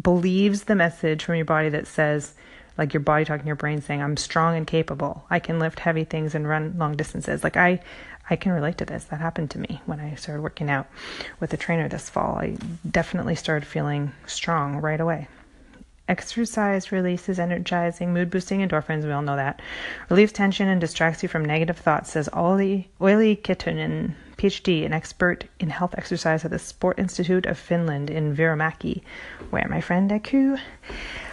believes 0.00 0.64
the 0.64 0.74
message 0.74 1.24
from 1.24 1.36
your 1.36 1.44
body 1.44 1.68
that 1.70 1.86
says, 1.86 2.34
like 2.76 2.92
your 2.92 3.00
body 3.00 3.24
talking 3.24 3.42
to 3.42 3.46
your 3.46 3.56
brain 3.56 3.80
saying, 3.80 4.02
I'm 4.02 4.16
strong 4.16 4.56
and 4.56 4.66
capable. 4.66 5.24
I 5.30 5.38
can 5.38 5.58
lift 5.58 5.80
heavy 5.80 6.04
things 6.04 6.34
and 6.34 6.48
run 6.48 6.74
long 6.76 6.96
distances. 6.96 7.44
Like 7.44 7.56
I, 7.56 7.80
I 8.28 8.36
can 8.36 8.52
relate 8.52 8.78
to 8.78 8.84
this. 8.84 9.04
That 9.04 9.20
happened 9.20 9.50
to 9.52 9.58
me 9.58 9.80
when 9.86 10.00
I 10.00 10.14
started 10.16 10.42
working 10.42 10.70
out 10.70 10.88
with 11.40 11.52
a 11.52 11.56
trainer 11.56 11.88
this 11.88 12.10
fall. 12.10 12.36
I 12.36 12.56
definitely 12.88 13.36
started 13.36 13.66
feeling 13.66 14.12
strong 14.26 14.76
right 14.76 15.00
away. 15.00 15.28
Exercise 16.06 16.92
releases 16.92 17.38
energizing, 17.38 18.12
mood 18.12 18.28
boosting 18.28 18.60
endorphins. 18.60 19.04
We 19.04 19.12
all 19.12 19.22
know 19.22 19.36
that. 19.36 19.62
Relieves 20.10 20.32
tension 20.32 20.68
and 20.68 20.80
distracts 20.80 21.22
you 21.22 21.30
from 21.30 21.44
negative 21.44 21.78
thoughts, 21.78 22.10
says 22.10 22.28
Olli, 22.32 22.90
Olli 23.00 23.36
Kettunen, 23.36 24.14
PhD, 24.36 24.84
an 24.84 24.92
expert 24.92 25.44
in 25.58 25.70
health 25.70 25.94
exercise 25.96 26.44
at 26.44 26.50
the 26.50 26.58
Sport 26.58 26.98
Institute 26.98 27.46
of 27.46 27.58
Finland 27.58 28.10
in 28.10 28.36
Vierumäki, 28.36 29.00
where 29.48 29.66
my 29.68 29.80
friend 29.80 30.12
Aku 30.12 30.58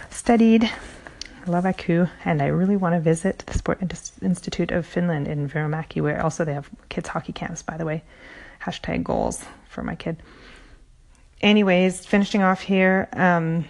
studied. 0.08 0.64
I 0.64 1.50
love 1.50 1.66
Aku, 1.66 2.06
and 2.24 2.40
I 2.40 2.46
really 2.46 2.76
want 2.76 2.94
to 2.94 3.00
visit 3.00 3.40
the 3.46 3.58
Sport 3.58 3.80
Institute 4.22 4.70
of 4.70 4.86
Finland 4.86 5.28
in 5.28 5.48
Vierumäki, 5.48 6.00
where 6.00 6.22
also 6.22 6.44
they 6.44 6.54
have 6.54 6.70
kids' 6.88 7.08
hockey 7.08 7.32
camps, 7.32 7.62
by 7.62 7.76
the 7.76 7.84
way. 7.84 8.02
Hashtag 8.62 9.02
goals 9.02 9.44
for 9.68 9.82
my 9.82 9.96
kid. 9.96 10.22
Anyways, 11.42 12.06
finishing 12.06 12.42
off 12.42 12.62
here. 12.62 13.08
Um, 13.12 13.66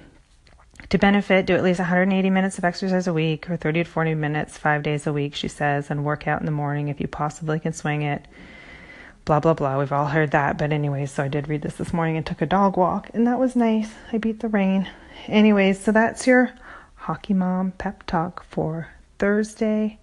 to 0.93 0.99
benefit, 0.99 1.47
do 1.47 1.55
at 1.55 1.65
least 1.65 1.81
180 1.81 2.29
minutes 2.29 2.59
of 2.59 2.67
exercise 2.67 3.07
a 3.07 3.15
week 3.15 3.49
or 3.49 3.57
30 3.57 3.85
to 3.85 3.91
40 3.91 4.15
minutes 4.15 4.59
five 4.59 4.83
days 4.83 5.07
a 5.07 5.13
week, 5.13 5.35
she 5.35 5.49
says, 5.49 5.91
and 5.91 6.05
work 6.05 6.29
out 6.29 6.39
in 6.41 6.45
the 6.45 6.53
morning 6.53 6.89
if 6.89 7.01
you 7.01 7.09
possibly 7.09 7.59
can 7.59 7.73
swing 7.73 8.03
it. 8.03 8.29
Blah, 9.25 9.41
blah, 9.41 9.55
blah. 9.55 9.79
We've 9.79 9.91
all 9.91 10.09
heard 10.09 10.33
that. 10.33 10.59
But, 10.59 10.71
anyways, 10.71 11.11
so 11.11 11.23
I 11.23 11.29
did 11.29 11.49
read 11.49 11.63
this 11.63 11.77
this 11.77 11.95
morning 11.95 12.19
and 12.19 12.27
took 12.27 12.43
a 12.43 12.47
dog 12.47 12.77
walk, 12.77 13.09
and 13.15 13.27
that 13.27 13.39
was 13.39 13.57
nice. 13.57 13.91
I 14.13 14.19
beat 14.19 14.41
the 14.41 14.49
rain. 14.49 14.87
Anyways, 15.29 15.81
so 15.81 15.93
that's 15.93 16.27
your 16.27 16.53
Hockey 16.97 17.33
Mom 17.33 17.73
pep 17.73 18.05
talk 18.07 18.45
for 18.45 18.89
Thursday, 19.19 19.99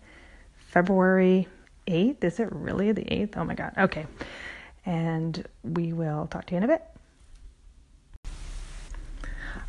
February 0.56 1.48
8th. 1.86 2.24
Is 2.24 2.40
it 2.40 2.52
really 2.52 2.94
the 2.94 3.06
8th? 3.06 3.38
Oh 3.38 3.44
my 3.44 3.54
God. 3.54 3.74
Okay. 3.78 4.08
And 4.88 5.46
we 5.64 5.94
will 5.94 6.26
talk 6.26 6.48
to 6.48 6.54
you 6.54 6.58
in 6.58 6.64
a 6.64 6.68
bit. 6.68 6.84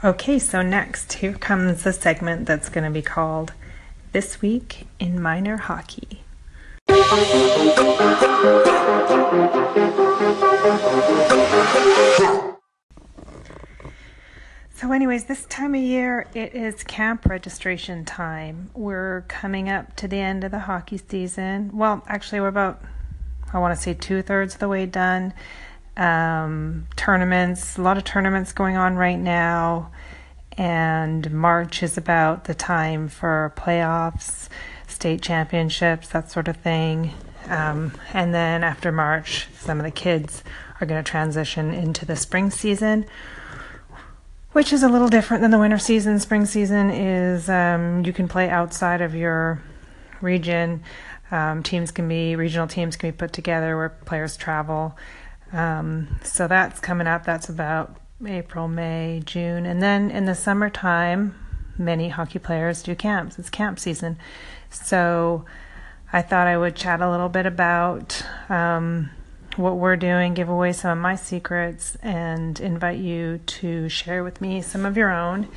Okay, 0.02 0.38
so 0.38 0.62
next, 0.62 1.12
here 1.12 1.34
comes 1.34 1.82
the 1.82 1.92
segment 1.92 2.46
that's 2.46 2.70
going 2.70 2.84
to 2.84 2.90
be 2.90 3.02
called 3.02 3.52
This 4.12 4.40
Week 4.40 4.86
in 4.98 5.20
Minor 5.20 5.58
Hockey. 5.58 6.22
So, 14.72 14.90
anyways, 14.90 15.24
this 15.24 15.44
time 15.44 15.74
of 15.74 15.82
year 15.82 16.26
it 16.32 16.54
is 16.54 16.82
camp 16.82 17.26
registration 17.26 18.06
time. 18.06 18.70
We're 18.72 19.26
coming 19.28 19.68
up 19.68 19.96
to 19.96 20.08
the 20.08 20.16
end 20.16 20.44
of 20.44 20.50
the 20.50 20.60
hockey 20.60 20.96
season. 20.96 21.72
Well, 21.74 22.02
actually, 22.08 22.40
we're 22.40 22.48
about, 22.48 22.82
I 23.52 23.58
want 23.58 23.76
to 23.76 23.82
say, 23.82 23.92
two 23.92 24.22
thirds 24.22 24.54
of 24.54 24.60
the 24.60 24.68
way 24.68 24.86
done 24.86 25.34
um, 25.96 26.86
tournaments, 26.96 27.76
a 27.76 27.82
lot 27.82 27.96
of 27.96 28.04
tournaments 28.04 28.52
going 28.52 28.76
on 28.76 28.96
right 28.96 29.18
now. 29.18 29.90
And 30.56 31.30
March 31.32 31.82
is 31.82 31.96
about 31.96 32.44
the 32.44 32.54
time 32.54 33.08
for 33.08 33.52
playoffs, 33.56 34.48
state 34.86 35.22
championships, 35.22 36.08
that 36.08 36.30
sort 36.30 36.48
of 36.48 36.56
thing. 36.56 37.12
Um, 37.48 37.92
and 38.12 38.34
then 38.34 38.62
after 38.62 38.92
March, 38.92 39.48
some 39.58 39.78
of 39.78 39.84
the 39.84 39.90
kids 39.90 40.42
are 40.80 40.86
going 40.86 41.02
to 41.02 41.08
transition 41.08 41.72
into 41.72 42.04
the 42.04 42.16
spring 42.16 42.50
season, 42.50 43.06
which 44.52 44.72
is 44.72 44.82
a 44.82 44.88
little 44.88 45.08
different 45.08 45.42
than 45.42 45.50
the 45.50 45.58
winter 45.58 45.78
season. 45.78 46.18
Spring 46.18 46.46
season 46.46 46.90
is 46.90 47.48
um, 47.48 48.04
you 48.04 48.12
can 48.12 48.28
play 48.28 48.48
outside 48.48 49.00
of 49.00 49.14
your 49.14 49.62
region. 50.20 50.82
Um, 51.30 51.62
teams 51.62 51.90
can 51.90 52.08
be 52.08 52.34
regional 52.34 52.66
teams 52.66 52.96
can 52.96 53.10
be 53.10 53.16
put 53.16 53.32
together 53.32 53.76
where 53.76 53.90
players 53.90 54.36
travel 54.36 54.96
um, 55.52 56.18
so 56.22 56.46
that's 56.46 56.80
coming 56.80 57.06
up. 57.06 57.24
That's 57.24 57.48
about 57.48 57.96
April, 58.26 58.68
May, 58.68 59.22
June. 59.24 59.66
And 59.66 59.82
then 59.82 60.10
in 60.10 60.26
the 60.26 60.34
summertime, 60.34 61.34
many 61.78 62.08
hockey 62.10 62.38
players 62.38 62.82
do 62.82 62.94
camps. 62.94 63.38
It's 63.38 63.50
camp 63.50 63.78
season. 63.78 64.18
So 64.70 65.44
I 66.12 66.22
thought 66.22 66.46
I 66.46 66.56
would 66.56 66.76
chat 66.76 67.00
a 67.00 67.10
little 67.10 67.28
bit 67.28 67.46
about 67.46 68.24
um, 68.48 69.10
what 69.56 69.76
we're 69.76 69.96
doing, 69.96 70.34
give 70.34 70.48
away 70.48 70.72
some 70.72 70.98
of 70.98 71.02
my 71.02 71.16
secrets, 71.16 71.96
and 72.02 72.58
invite 72.60 72.98
you 72.98 73.38
to 73.38 73.88
share 73.88 74.22
with 74.22 74.40
me 74.40 74.62
some 74.62 74.84
of 74.84 74.96
your 74.96 75.10
own. 75.10 75.48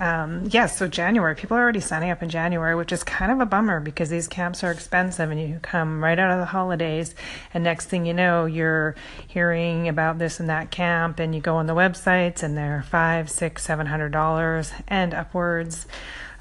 Um, 0.00 0.44
yes, 0.44 0.52
yeah, 0.52 0.66
so 0.66 0.88
January, 0.88 1.36
people 1.36 1.56
are 1.56 1.60
already 1.60 1.78
signing 1.78 2.10
up 2.10 2.22
in 2.22 2.28
January, 2.28 2.74
which 2.74 2.90
is 2.90 3.04
kind 3.04 3.30
of 3.30 3.40
a 3.40 3.46
bummer 3.46 3.78
because 3.78 4.08
these 4.10 4.26
camps 4.26 4.64
are 4.64 4.72
expensive 4.72 5.30
and 5.30 5.40
you 5.40 5.60
come 5.62 6.02
right 6.02 6.18
out 6.18 6.32
of 6.32 6.38
the 6.40 6.46
holidays. 6.46 7.14
And 7.54 7.62
next 7.62 7.86
thing 7.86 8.04
you 8.04 8.14
know, 8.14 8.44
you're 8.44 8.96
hearing 9.28 9.88
about 9.88 10.18
this 10.18 10.40
and 10.40 10.48
that 10.48 10.70
camp, 10.72 11.20
and 11.20 11.34
you 11.34 11.40
go 11.40 11.56
on 11.56 11.66
the 11.66 11.74
websites 11.74 12.42
and 12.42 12.56
they're 12.56 12.84
five, 12.88 13.30
six, 13.30 13.62
seven 13.62 13.86
hundred 13.86 14.10
dollars 14.10 14.72
and 14.88 15.14
upwards. 15.14 15.86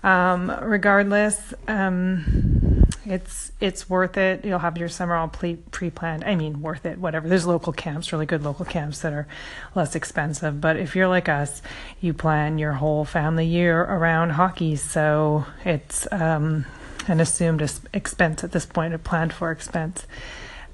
Um, 0.03 0.51
regardless, 0.63 1.53
um, 1.67 2.60
it's 3.05 3.51
it's 3.59 3.89
worth 3.89 4.17
it. 4.17 4.45
You'll 4.45 4.59
have 4.59 4.77
your 4.77 4.89
summer 4.89 5.15
all 5.15 5.27
pre 5.27 5.55
planned. 5.55 6.23
I 6.23 6.35
mean, 6.35 6.61
worth 6.61 6.85
it. 6.85 6.97
Whatever. 6.97 7.27
There's 7.27 7.47
local 7.47 7.73
camps, 7.73 8.11
really 8.11 8.25
good 8.25 8.43
local 8.43 8.65
camps 8.65 9.01
that 9.01 9.13
are 9.13 9.27
less 9.75 9.95
expensive. 9.95 10.61
But 10.61 10.77
if 10.77 10.95
you're 10.95 11.07
like 11.07 11.29
us, 11.29 11.61
you 11.99 12.13
plan 12.13 12.57
your 12.57 12.73
whole 12.73 13.05
family 13.05 13.45
year 13.45 13.81
around 13.81 14.31
hockey, 14.31 14.75
so 14.75 15.45
it's 15.65 16.07
um, 16.11 16.65
an 17.07 17.19
assumed 17.19 17.61
expense 17.93 18.43
at 18.43 18.51
this 18.51 18.65
point, 18.65 18.93
a 18.93 18.99
planned 18.99 19.33
for 19.33 19.51
expense. 19.51 20.05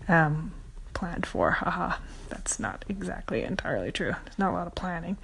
Um, 0.08 0.54
planned 0.94 1.26
for, 1.26 1.52
haha, 1.52 1.98
that's 2.30 2.60
not 2.60 2.84
exactly 2.90 3.44
entirely 3.44 3.92
true. 3.92 4.16
There's 4.26 4.40
not 4.40 4.52
a 4.52 4.54
lot 4.54 4.68
of 4.68 4.74
planning, 4.74 5.18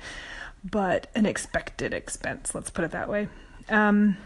but 0.63 1.07
an 1.15 1.25
expected 1.25 1.93
expense, 1.93 2.53
let's 2.53 2.69
put 2.69 2.85
it 2.85 2.91
that 2.91 3.09
way. 3.09 3.27
Um, 3.69 4.17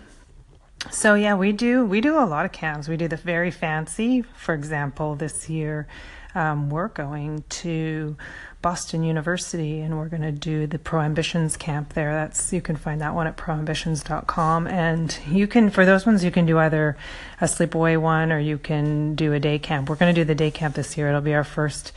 so 0.91 1.15
yeah, 1.15 1.35
we 1.35 1.51
do 1.51 1.85
we 1.85 2.01
do 2.01 2.17
a 2.17 2.25
lot 2.25 2.45
of 2.45 2.51
camps. 2.51 2.87
We 2.87 2.97
do 2.97 3.07
the 3.07 3.17
very 3.17 3.51
fancy. 3.51 4.21
For 4.21 4.53
example, 4.53 5.15
this 5.15 5.49
year 5.49 5.87
um, 6.35 6.69
we're 6.69 6.89
going 6.89 7.43
to 7.49 8.15
Boston 8.61 9.03
University 9.03 9.81
and 9.81 9.97
we're 9.97 10.09
going 10.09 10.21
to 10.21 10.31
do 10.31 10.67
the 10.67 10.77
Proambitions 10.77 11.57
camp 11.57 11.93
there. 11.93 12.13
That's 12.13 12.53
you 12.53 12.61
can 12.61 12.75
find 12.75 13.01
that 13.01 13.15
one 13.15 13.27
at 13.27 13.37
proambitions.com 13.37 14.67
and 14.67 15.17
you 15.29 15.47
can 15.47 15.69
for 15.69 15.85
those 15.85 16.05
ones 16.05 16.23
you 16.23 16.31
can 16.31 16.45
do 16.45 16.59
either 16.59 16.95
a 17.41 17.45
sleepaway 17.45 17.99
one 17.99 18.31
or 18.31 18.39
you 18.39 18.57
can 18.57 19.15
do 19.15 19.33
a 19.33 19.39
day 19.39 19.57
camp. 19.57 19.89
We're 19.89 19.95
going 19.95 20.13
to 20.13 20.21
do 20.21 20.25
the 20.25 20.35
day 20.35 20.51
camp 20.51 20.75
this 20.75 20.97
year. 20.97 21.09
It'll 21.09 21.21
be 21.21 21.33
our 21.33 21.43
first 21.43 21.91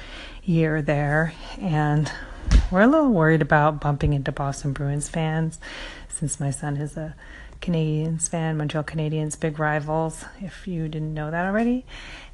year 0.44 0.80
there 0.80 1.34
and 1.60 2.10
we're 2.70 2.82
a 2.82 2.87
little 2.87 3.12
worried 3.12 3.42
about 3.42 3.80
bumping 3.80 4.14
into 4.14 4.32
Boston 4.32 4.72
Bruins 4.72 5.08
fans 5.08 5.58
since 6.08 6.40
my 6.40 6.50
son 6.50 6.76
is 6.76 6.96
a 6.96 7.14
Canadiens 7.60 8.28
fan, 8.28 8.56
Montreal 8.56 8.84
Canadiens, 8.84 9.38
big 9.38 9.58
rivals, 9.58 10.24
if 10.40 10.66
you 10.66 10.88
didn't 10.88 11.14
know 11.14 11.30
that 11.30 11.46
already. 11.46 11.84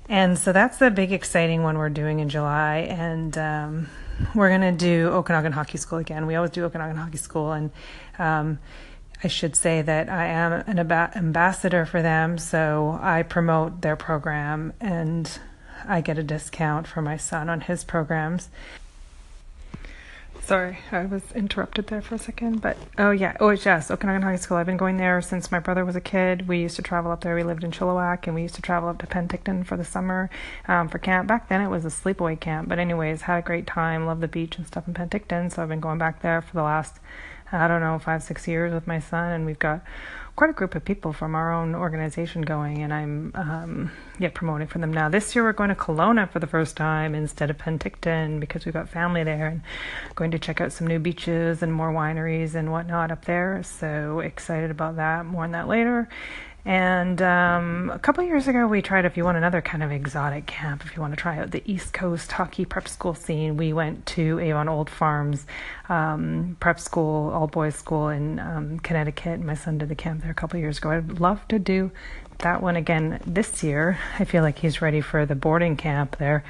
And 0.08 0.38
so 0.38 0.52
that's 0.52 0.78
the 0.78 0.90
big 0.90 1.12
exciting 1.12 1.62
one 1.62 1.78
we're 1.78 1.88
doing 1.88 2.20
in 2.20 2.28
July. 2.28 2.86
And 2.88 3.36
um, 3.36 3.88
we're 4.34 4.48
going 4.48 4.60
to 4.60 4.72
do 4.72 5.08
Okanagan 5.08 5.52
Hockey 5.52 5.78
School 5.78 5.98
again. 5.98 6.26
We 6.26 6.36
always 6.36 6.52
do 6.52 6.64
Okanagan 6.64 6.96
Hockey 6.96 7.18
School. 7.18 7.52
And 7.52 7.70
um, 8.18 8.58
I 9.24 9.28
should 9.28 9.56
say 9.56 9.82
that 9.82 10.08
I 10.08 10.26
am 10.26 10.52
an 10.52 10.78
ambassador 10.78 11.86
for 11.86 12.02
them. 12.02 12.38
So 12.38 12.98
I 13.02 13.22
promote 13.22 13.82
their 13.82 13.96
program 13.96 14.72
and 14.80 15.38
I 15.86 16.00
get 16.00 16.18
a 16.18 16.22
discount 16.22 16.86
for 16.86 17.02
my 17.02 17.16
son 17.16 17.48
on 17.48 17.60
his 17.62 17.84
programs. 17.84 18.48
Sorry, 20.46 20.78
I 20.92 21.06
was 21.06 21.24
interrupted 21.34 21.88
there 21.88 22.00
for 22.00 22.14
a 22.14 22.18
second. 22.18 22.62
But 22.62 22.76
oh 22.98 23.10
yeah, 23.10 23.36
oh 23.40 23.50
yes, 23.50 23.90
Okanagan 23.90 24.22
Hockey 24.22 24.36
School. 24.36 24.58
I've 24.58 24.66
been 24.66 24.76
going 24.76 24.96
there 24.96 25.20
since 25.20 25.50
my 25.50 25.58
brother 25.58 25.84
was 25.84 25.96
a 25.96 26.00
kid. 26.00 26.46
We 26.46 26.58
used 26.58 26.76
to 26.76 26.82
travel 26.82 27.10
up 27.10 27.22
there. 27.22 27.34
We 27.34 27.42
lived 27.42 27.64
in 27.64 27.72
Chilliwack, 27.72 28.28
and 28.28 28.34
we 28.36 28.42
used 28.42 28.54
to 28.54 28.62
travel 28.62 28.88
up 28.88 28.98
to 28.98 29.08
Penticton 29.08 29.66
for 29.66 29.76
the 29.76 29.84
summer 29.84 30.30
um, 30.68 30.88
for 30.88 30.98
camp. 30.98 31.26
Back 31.26 31.48
then, 31.48 31.62
it 31.62 31.68
was 31.68 31.84
a 31.84 31.88
sleepaway 31.88 32.38
camp. 32.38 32.68
But 32.68 32.78
anyways, 32.78 33.22
had 33.22 33.38
a 33.38 33.42
great 33.42 33.66
time. 33.66 34.06
Love 34.06 34.20
the 34.20 34.28
beach 34.28 34.56
and 34.56 34.64
stuff 34.64 34.86
in 34.86 34.94
Penticton. 34.94 35.52
So 35.52 35.64
I've 35.64 35.68
been 35.68 35.80
going 35.80 35.98
back 35.98 36.22
there 36.22 36.40
for 36.40 36.52
the 36.52 36.62
last 36.62 37.00
I 37.50 37.66
don't 37.66 37.80
know 37.80 37.98
five 37.98 38.22
six 38.22 38.46
years 38.46 38.72
with 38.72 38.86
my 38.86 39.00
son, 39.00 39.32
and 39.32 39.46
we've 39.46 39.58
got 39.58 39.82
quite 40.36 40.50
a 40.50 40.52
group 40.52 40.74
of 40.74 40.84
people 40.84 41.14
from 41.14 41.34
our 41.34 41.52
own 41.52 41.74
organization 41.74 42.42
going, 42.42 42.82
and 42.82 42.92
I'm 42.92 43.32
um, 43.34 43.90
yeah 44.18 44.28
promoting 44.28 44.68
for 44.68 44.78
them 44.78 44.92
now. 44.92 45.08
This 45.08 45.34
year 45.34 45.42
we're 45.42 45.52
going 45.52 45.70
to 45.70 45.74
Kelowna 45.74 46.30
for 46.30 46.38
the 46.38 46.46
first 46.46 46.76
time 46.76 47.14
instead 47.14 47.48
of 47.50 47.56
Penticton 47.56 48.38
because 48.38 48.66
we've 48.66 48.74
got 48.74 48.88
family 48.88 49.24
there, 49.24 49.48
and 49.48 49.62
going 50.14 50.30
to 50.32 50.38
check 50.38 50.60
out 50.60 50.72
some 50.72 50.86
new 50.86 50.98
beaches 50.98 51.62
and 51.62 51.72
more 51.72 51.92
wineries 51.92 52.54
and 52.54 52.70
whatnot 52.70 53.10
up 53.10 53.24
there. 53.24 53.62
So 53.62 54.20
excited 54.20 54.70
about 54.70 54.96
that. 54.96 55.24
More 55.24 55.44
on 55.44 55.52
that 55.52 55.68
later. 55.68 56.08
And 56.66 57.22
um, 57.22 57.90
a 57.94 57.98
couple 58.00 58.24
years 58.24 58.48
ago, 58.48 58.66
we 58.66 58.82
tried, 58.82 59.04
if 59.04 59.16
you 59.16 59.22
want 59.22 59.36
another 59.36 59.62
kind 59.62 59.84
of 59.84 59.92
exotic 59.92 60.46
camp, 60.46 60.84
if 60.84 60.96
you 60.96 61.00
want 61.00 61.12
to 61.12 61.16
try 61.16 61.38
out 61.38 61.52
the 61.52 61.62
East 61.64 61.92
Coast 61.92 62.32
hockey 62.32 62.64
prep 62.64 62.88
school 62.88 63.14
scene, 63.14 63.56
we 63.56 63.72
went 63.72 64.04
to 64.06 64.40
Avon 64.40 64.68
Old 64.68 64.90
Farms 64.90 65.46
um, 65.88 66.56
prep 66.58 66.80
school, 66.80 67.30
all 67.30 67.46
boys 67.46 67.76
school 67.76 68.08
in 68.08 68.40
um, 68.40 68.80
Connecticut. 68.80 69.38
My 69.38 69.54
son 69.54 69.78
did 69.78 69.88
the 69.88 69.94
camp 69.94 70.22
there 70.22 70.32
a 70.32 70.34
couple 70.34 70.58
years 70.58 70.78
ago. 70.78 70.90
I'd 70.90 71.20
love 71.20 71.46
to 71.48 71.60
do 71.60 71.92
that 72.40 72.62
one 72.62 72.76
again 72.76 73.20
this 73.26 73.62
year. 73.62 73.98
I 74.18 74.24
feel 74.24 74.42
like 74.42 74.58
he's 74.58 74.82
ready 74.82 75.00
for 75.00 75.26
the 75.26 75.34
boarding 75.34 75.76
camp 75.76 76.18
there. 76.18 76.44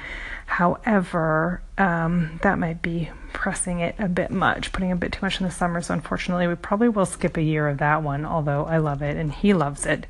However, 0.45 1.61
um, 1.77 2.39
that 2.43 2.57
might 2.57 2.81
be 2.81 3.09
pressing 3.33 3.79
it 3.79 3.95
a 3.99 4.07
bit 4.07 4.31
much, 4.31 4.71
putting 4.71 4.91
a 4.91 4.95
bit 4.95 5.11
too 5.11 5.19
much 5.21 5.39
in 5.39 5.45
the 5.45 5.51
summer. 5.51 5.81
So 5.81 5.93
unfortunately, 5.93 6.47
we 6.47 6.55
probably 6.55 6.89
will 6.89 7.05
skip 7.05 7.37
a 7.37 7.41
year 7.41 7.67
of 7.67 7.77
that 7.79 8.01
one, 8.01 8.25
although 8.25 8.65
I 8.65 8.77
love 8.77 9.01
it 9.01 9.17
and 9.17 9.31
he 9.31 9.53
loves 9.53 9.85
it. 9.85 10.07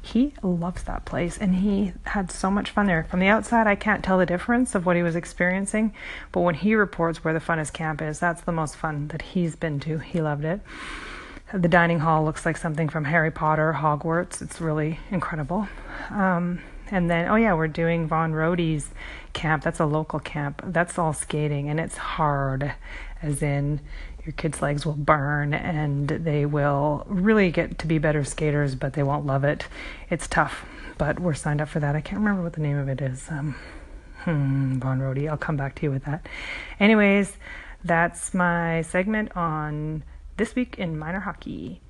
He 0.00 0.34
loves 0.42 0.82
that 0.84 1.04
place 1.04 1.38
and 1.38 1.54
he 1.54 1.92
had 2.04 2.30
so 2.30 2.50
much 2.50 2.70
fun 2.70 2.86
there. 2.86 3.04
From 3.08 3.20
the 3.20 3.28
outside, 3.28 3.66
I 3.66 3.76
can't 3.76 4.02
tell 4.02 4.18
the 4.18 4.26
difference 4.26 4.74
of 4.74 4.84
what 4.84 4.96
he 4.96 5.02
was 5.02 5.14
experiencing, 5.14 5.94
but 6.32 6.40
when 6.40 6.56
he 6.56 6.74
reports 6.74 7.22
where 7.22 7.34
the 7.34 7.40
funnest 7.40 7.72
camp 7.72 8.02
is, 8.02 8.18
that's 8.18 8.42
the 8.42 8.52
most 8.52 8.76
fun 8.76 9.08
that 9.08 9.22
he's 9.22 9.54
been 9.54 9.78
to. 9.80 9.98
He 9.98 10.20
loved 10.20 10.44
it. 10.44 10.60
The 11.54 11.68
dining 11.68 11.98
hall 11.98 12.24
looks 12.24 12.46
like 12.46 12.56
something 12.56 12.88
from 12.88 13.04
Harry 13.04 13.30
Potter, 13.30 13.74
Hogwarts. 13.78 14.40
It's 14.40 14.60
really 14.60 14.98
incredible. 15.10 15.68
Um, 16.10 16.60
and 16.90 17.10
then, 17.10 17.28
oh 17.28 17.36
yeah, 17.36 17.52
we're 17.52 17.68
doing 17.68 18.06
Von 18.08 18.32
Rohde's 18.32 18.88
camp. 19.34 19.62
That's 19.62 19.78
a 19.80 19.84
local 19.84 20.18
camp. 20.18 20.62
That's 20.64 20.98
all 20.98 21.12
skating, 21.12 21.68
and 21.68 21.78
it's 21.78 21.96
hard, 21.96 22.72
as 23.20 23.42
in 23.42 23.80
your 24.24 24.32
kids' 24.32 24.62
legs 24.62 24.86
will 24.86 24.92
burn 24.94 25.52
and 25.52 26.08
they 26.08 26.46
will 26.46 27.04
really 27.08 27.50
get 27.50 27.78
to 27.80 27.86
be 27.86 27.98
better 27.98 28.24
skaters, 28.24 28.74
but 28.74 28.92
they 28.94 29.02
won't 29.02 29.26
love 29.26 29.44
it. 29.44 29.66
It's 30.10 30.28
tough, 30.28 30.64
but 30.96 31.18
we're 31.18 31.34
signed 31.34 31.60
up 31.60 31.68
for 31.68 31.80
that. 31.80 31.96
I 31.96 32.00
can't 32.00 32.20
remember 32.20 32.42
what 32.42 32.52
the 32.52 32.60
name 32.60 32.78
of 32.78 32.88
it 32.88 33.00
is. 33.00 33.28
Um, 33.30 33.56
hmm, 34.18 34.78
Von 34.78 35.00
Rohde. 35.00 35.28
I'll 35.28 35.36
come 35.36 35.56
back 35.56 35.74
to 35.76 35.82
you 35.82 35.90
with 35.90 36.04
that. 36.04 36.26
Anyways, 36.78 37.36
that's 37.84 38.32
my 38.32 38.82
segment 38.82 39.36
on 39.36 40.04
this 40.42 40.56
week 40.56 40.76
in 40.76 40.98
minor 40.98 41.20
hockey. 41.20 41.80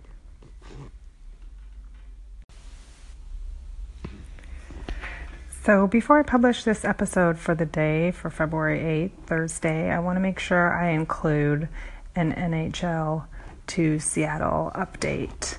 So, 5.62 5.86
before 5.86 6.18
I 6.18 6.22
publish 6.22 6.62
this 6.62 6.84
episode 6.84 7.38
for 7.38 7.54
the 7.54 7.64
day 7.64 8.10
for 8.10 8.28
February 8.28 8.80
8th, 8.80 9.26
Thursday, 9.26 9.90
I 9.90 10.00
want 10.00 10.16
to 10.16 10.20
make 10.20 10.38
sure 10.38 10.70
I 10.70 10.90
include 10.90 11.70
an 12.14 12.34
NHL 12.34 13.24
to 13.68 13.98
Seattle 13.98 14.70
update. 14.74 15.56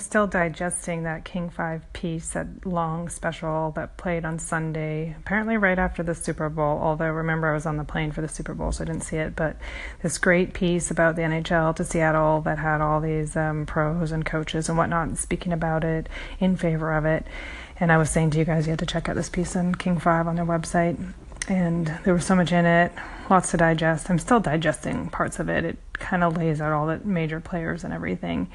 Still 0.00 0.26
digesting 0.26 1.02
that 1.04 1.24
King 1.24 1.50
5 1.50 1.92
piece, 1.92 2.30
that 2.30 2.66
long 2.66 3.08
special 3.08 3.72
that 3.76 3.96
played 3.96 4.24
on 4.24 4.38
Sunday, 4.38 5.14
apparently 5.18 5.56
right 5.56 5.78
after 5.78 6.02
the 6.02 6.14
Super 6.14 6.48
Bowl. 6.48 6.78
Although, 6.82 7.10
remember, 7.10 7.50
I 7.50 7.54
was 7.54 7.66
on 7.66 7.76
the 7.76 7.84
plane 7.84 8.10
for 8.10 8.20
the 8.20 8.28
Super 8.28 8.54
Bowl, 8.54 8.72
so 8.72 8.84
I 8.84 8.86
didn't 8.86 9.02
see 9.02 9.16
it. 9.16 9.36
But 9.36 9.56
this 10.02 10.18
great 10.18 10.54
piece 10.54 10.90
about 10.90 11.16
the 11.16 11.22
NHL 11.22 11.76
to 11.76 11.84
Seattle 11.84 12.40
that 12.42 12.58
had 12.58 12.80
all 12.80 13.00
these 13.00 13.36
um, 13.36 13.66
pros 13.66 14.12
and 14.12 14.24
coaches 14.24 14.68
and 14.68 14.76
whatnot 14.76 15.16
speaking 15.18 15.52
about 15.52 15.84
it 15.84 16.08
in 16.38 16.56
favor 16.56 16.92
of 16.92 17.04
it. 17.04 17.26
And 17.78 17.90
I 17.90 17.96
was 17.96 18.10
saying 18.10 18.30
to 18.30 18.38
you 18.38 18.44
guys, 18.44 18.66
you 18.66 18.70
had 18.70 18.78
to 18.80 18.86
check 18.86 19.08
out 19.08 19.16
this 19.16 19.30
piece 19.30 19.56
on 19.56 19.74
King 19.74 19.98
5 19.98 20.26
on 20.26 20.36
their 20.36 20.44
website. 20.44 20.98
And 21.48 21.86
there 22.04 22.14
was 22.14 22.26
so 22.26 22.36
much 22.36 22.52
in 22.52 22.66
it, 22.66 22.92
lots 23.28 23.50
to 23.52 23.56
digest. 23.56 24.10
I'm 24.10 24.18
still 24.18 24.40
digesting 24.40 25.08
parts 25.08 25.38
of 25.40 25.48
it. 25.48 25.64
It 25.64 25.78
kind 25.94 26.22
of 26.22 26.36
lays 26.36 26.60
out 26.60 26.72
all 26.72 26.86
the 26.86 27.00
major 27.04 27.40
players 27.40 27.82
and 27.82 27.92
everything 27.92 28.50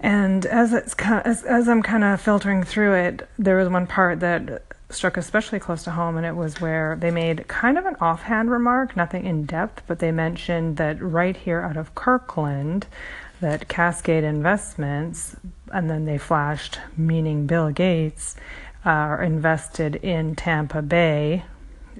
and 0.00 0.46
as 0.46 0.72
it's 0.72 0.94
as, 0.98 1.42
as 1.44 1.68
I'm 1.68 1.82
kind 1.82 2.04
of 2.04 2.20
filtering 2.20 2.62
through 2.64 2.94
it, 2.94 3.28
there 3.38 3.56
was 3.56 3.68
one 3.68 3.86
part 3.86 4.20
that 4.20 4.62
struck 4.90 5.16
especially 5.16 5.58
close 5.58 5.84
to 5.84 5.90
home, 5.90 6.16
and 6.16 6.24
it 6.24 6.36
was 6.36 6.60
where 6.60 6.96
they 6.96 7.10
made 7.10 7.46
kind 7.48 7.76
of 7.76 7.84
an 7.84 7.96
offhand 8.00 8.50
remark, 8.50 8.96
nothing 8.96 9.26
in 9.26 9.44
depth, 9.44 9.82
but 9.86 9.98
they 9.98 10.10
mentioned 10.10 10.76
that 10.78 11.00
right 11.02 11.36
here 11.36 11.60
out 11.60 11.76
of 11.76 11.94
Kirkland, 11.94 12.86
that 13.40 13.68
Cascade 13.68 14.24
Investments, 14.24 15.36
and 15.72 15.90
then 15.90 16.06
they 16.06 16.18
flashed, 16.18 16.80
meaning 16.96 17.46
Bill 17.46 17.70
Gates, 17.70 18.34
uh, 18.86 18.90
are 18.90 19.22
invested 19.22 19.96
in 19.96 20.34
Tampa 20.34 20.80
Bay, 20.80 21.44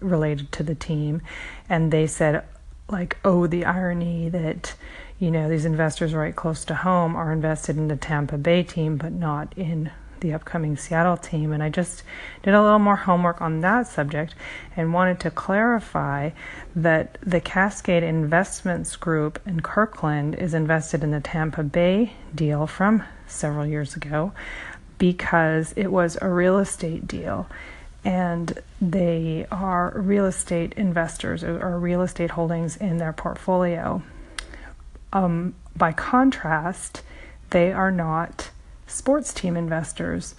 related 0.00 0.50
to 0.52 0.62
the 0.62 0.74
team, 0.74 1.20
and 1.68 1.92
they 1.92 2.06
said, 2.06 2.44
like, 2.88 3.18
oh, 3.24 3.46
the 3.46 3.64
irony 3.64 4.28
that 4.30 4.74
you 5.18 5.30
know, 5.30 5.48
these 5.48 5.64
investors 5.64 6.14
right 6.14 6.34
close 6.34 6.64
to 6.66 6.74
home 6.74 7.16
are 7.16 7.32
invested 7.32 7.76
in 7.76 7.88
the 7.88 7.96
Tampa 7.96 8.38
Bay 8.38 8.62
team, 8.62 8.96
but 8.96 9.12
not 9.12 9.52
in 9.56 9.90
the 10.20 10.32
upcoming 10.32 10.76
Seattle 10.76 11.16
team. 11.16 11.52
And 11.52 11.62
I 11.62 11.70
just 11.70 12.02
did 12.42 12.54
a 12.54 12.62
little 12.62 12.78
more 12.78 12.96
homework 12.96 13.40
on 13.40 13.60
that 13.60 13.86
subject 13.86 14.34
and 14.76 14.92
wanted 14.92 15.20
to 15.20 15.30
clarify 15.30 16.30
that 16.74 17.18
the 17.22 17.40
Cascade 17.40 18.02
Investments 18.02 18.96
Group 18.96 19.40
in 19.46 19.60
Kirkland 19.60 20.34
is 20.36 20.54
invested 20.54 21.02
in 21.02 21.10
the 21.10 21.20
Tampa 21.20 21.62
Bay 21.62 22.12
deal 22.34 22.66
from 22.66 23.02
several 23.26 23.66
years 23.66 23.96
ago 23.96 24.32
because 24.98 25.72
it 25.76 25.88
was 25.88 26.16
a 26.20 26.28
real 26.28 26.58
estate 26.58 27.06
deal. 27.06 27.48
And 28.04 28.58
they 28.80 29.46
are 29.50 29.92
real 29.96 30.26
estate 30.26 30.72
investors 30.76 31.42
or 31.42 31.78
real 31.78 32.02
estate 32.02 32.30
holdings 32.30 32.76
in 32.76 32.98
their 32.98 33.12
portfolio 33.12 34.02
Um, 35.12 35.54
by 35.76 35.92
contrast, 35.92 37.02
they 37.50 37.72
are 37.72 37.90
not 37.90 38.50
sports 38.86 39.32
team 39.32 39.56
investors. 39.56 40.34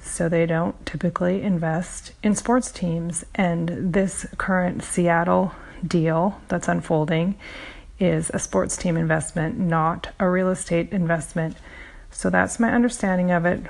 So 0.00 0.28
they 0.28 0.44
don't 0.44 0.84
typically 0.84 1.42
invest 1.42 2.12
in 2.22 2.34
sports 2.34 2.70
teams. 2.70 3.24
And 3.34 3.92
this 3.92 4.26
current 4.36 4.82
Seattle 4.82 5.52
deal 5.84 6.40
that's 6.48 6.68
unfolding 6.68 7.36
is 7.98 8.30
a 8.34 8.38
sports 8.38 8.76
team 8.76 8.96
investment, 8.96 9.58
not 9.58 10.12
a 10.20 10.28
real 10.28 10.50
estate 10.50 10.92
investment. 10.92 11.56
So 12.10 12.28
that's 12.28 12.60
my 12.60 12.70
understanding 12.70 13.30
of 13.30 13.46
it. 13.46 13.62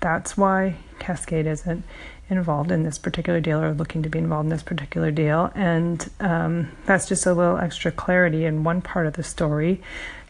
That's 0.00 0.36
why 0.36 0.76
Cascade 0.98 1.46
isn't 1.46 1.84
involved 2.28 2.72
in 2.72 2.82
this 2.82 2.98
particular 2.98 3.40
deal 3.40 3.62
or 3.62 3.72
looking 3.72 4.02
to 4.02 4.08
be 4.08 4.18
involved 4.18 4.46
in 4.46 4.50
this 4.50 4.62
particular 4.62 5.10
deal. 5.10 5.50
And 5.54 6.08
um, 6.20 6.72
that's 6.84 7.08
just 7.08 7.26
a 7.26 7.34
little 7.34 7.58
extra 7.58 7.92
clarity 7.92 8.44
in 8.44 8.64
one 8.64 8.82
part 8.82 9.06
of 9.06 9.14
the 9.14 9.22
story 9.22 9.80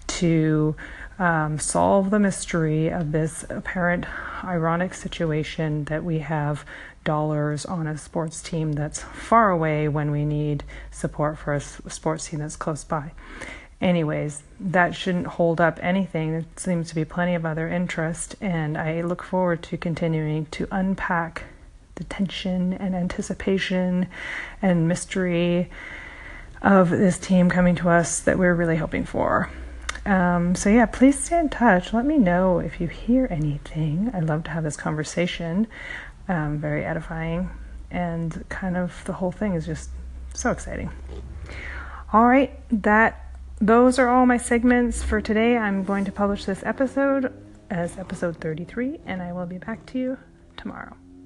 to 0.06 0.76
um, 1.18 1.58
solve 1.58 2.10
the 2.10 2.18
mystery 2.18 2.88
of 2.88 3.12
this 3.12 3.44
apparent 3.48 4.06
ironic 4.44 4.94
situation 4.94 5.84
that 5.84 6.04
we 6.04 6.18
have 6.18 6.64
dollars 7.04 7.64
on 7.64 7.86
a 7.86 7.96
sports 7.96 8.42
team 8.42 8.72
that's 8.72 9.02
far 9.02 9.50
away 9.50 9.88
when 9.88 10.10
we 10.10 10.24
need 10.24 10.64
support 10.90 11.38
for 11.38 11.54
a 11.54 11.60
sports 11.60 12.28
team 12.28 12.40
that's 12.40 12.56
close 12.56 12.84
by. 12.84 13.12
Anyways, 13.80 14.42
that 14.58 14.94
shouldn't 14.94 15.26
hold 15.26 15.60
up 15.60 15.78
anything. 15.82 16.32
There 16.32 16.44
seems 16.56 16.88
to 16.88 16.94
be 16.94 17.04
plenty 17.04 17.34
of 17.34 17.44
other 17.44 17.68
interest, 17.68 18.34
and 18.40 18.76
I 18.76 19.02
look 19.02 19.22
forward 19.22 19.62
to 19.64 19.76
continuing 19.76 20.46
to 20.46 20.66
unpack 20.70 21.44
the 21.96 22.04
tension 22.04 22.72
and 22.72 22.94
anticipation 22.94 24.06
and 24.62 24.88
mystery 24.88 25.68
of 26.62 26.90
this 26.90 27.18
team 27.18 27.50
coming 27.50 27.74
to 27.76 27.88
us 27.88 28.20
that 28.20 28.38
we're 28.38 28.54
really 28.54 28.76
hoping 28.76 29.04
for. 29.04 29.50
Um, 30.04 30.54
so, 30.54 30.70
yeah, 30.70 30.86
please 30.86 31.18
stay 31.18 31.38
in 31.38 31.48
touch. 31.48 31.92
Let 31.92 32.06
me 32.06 32.16
know 32.16 32.60
if 32.60 32.80
you 32.80 32.86
hear 32.86 33.26
anything. 33.30 34.10
I'd 34.14 34.24
love 34.24 34.44
to 34.44 34.50
have 34.50 34.62
this 34.62 34.76
conversation. 34.76 35.66
Um, 36.28 36.58
very 36.58 36.84
edifying. 36.84 37.50
And 37.90 38.44
kind 38.48 38.76
of 38.76 39.02
the 39.04 39.14
whole 39.14 39.32
thing 39.32 39.54
is 39.54 39.66
just 39.66 39.90
so 40.34 40.50
exciting. 40.50 40.90
All 42.12 42.26
right, 42.26 42.58
that 42.82 43.34
those 43.60 43.98
are 43.98 44.08
all 44.08 44.26
my 44.26 44.36
segments 44.36 45.02
for 45.02 45.20
today. 45.20 45.56
I'm 45.56 45.82
going 45.82 46.04
to 46.04 46.12
publish 46.12 46.44
this 46.44 46.62
episode 46.64 47.32
as 47.70 47.98
episode 47.98 48.36
33, 48.40 49.00
and 49.06 49.22
I 49.22 49.32
will 49.32 49.46
be 49.46 49.58
back 49.58 49.86
to 49.86 49.98
you 49.98 50.18
tomorrow. 50.56 50.96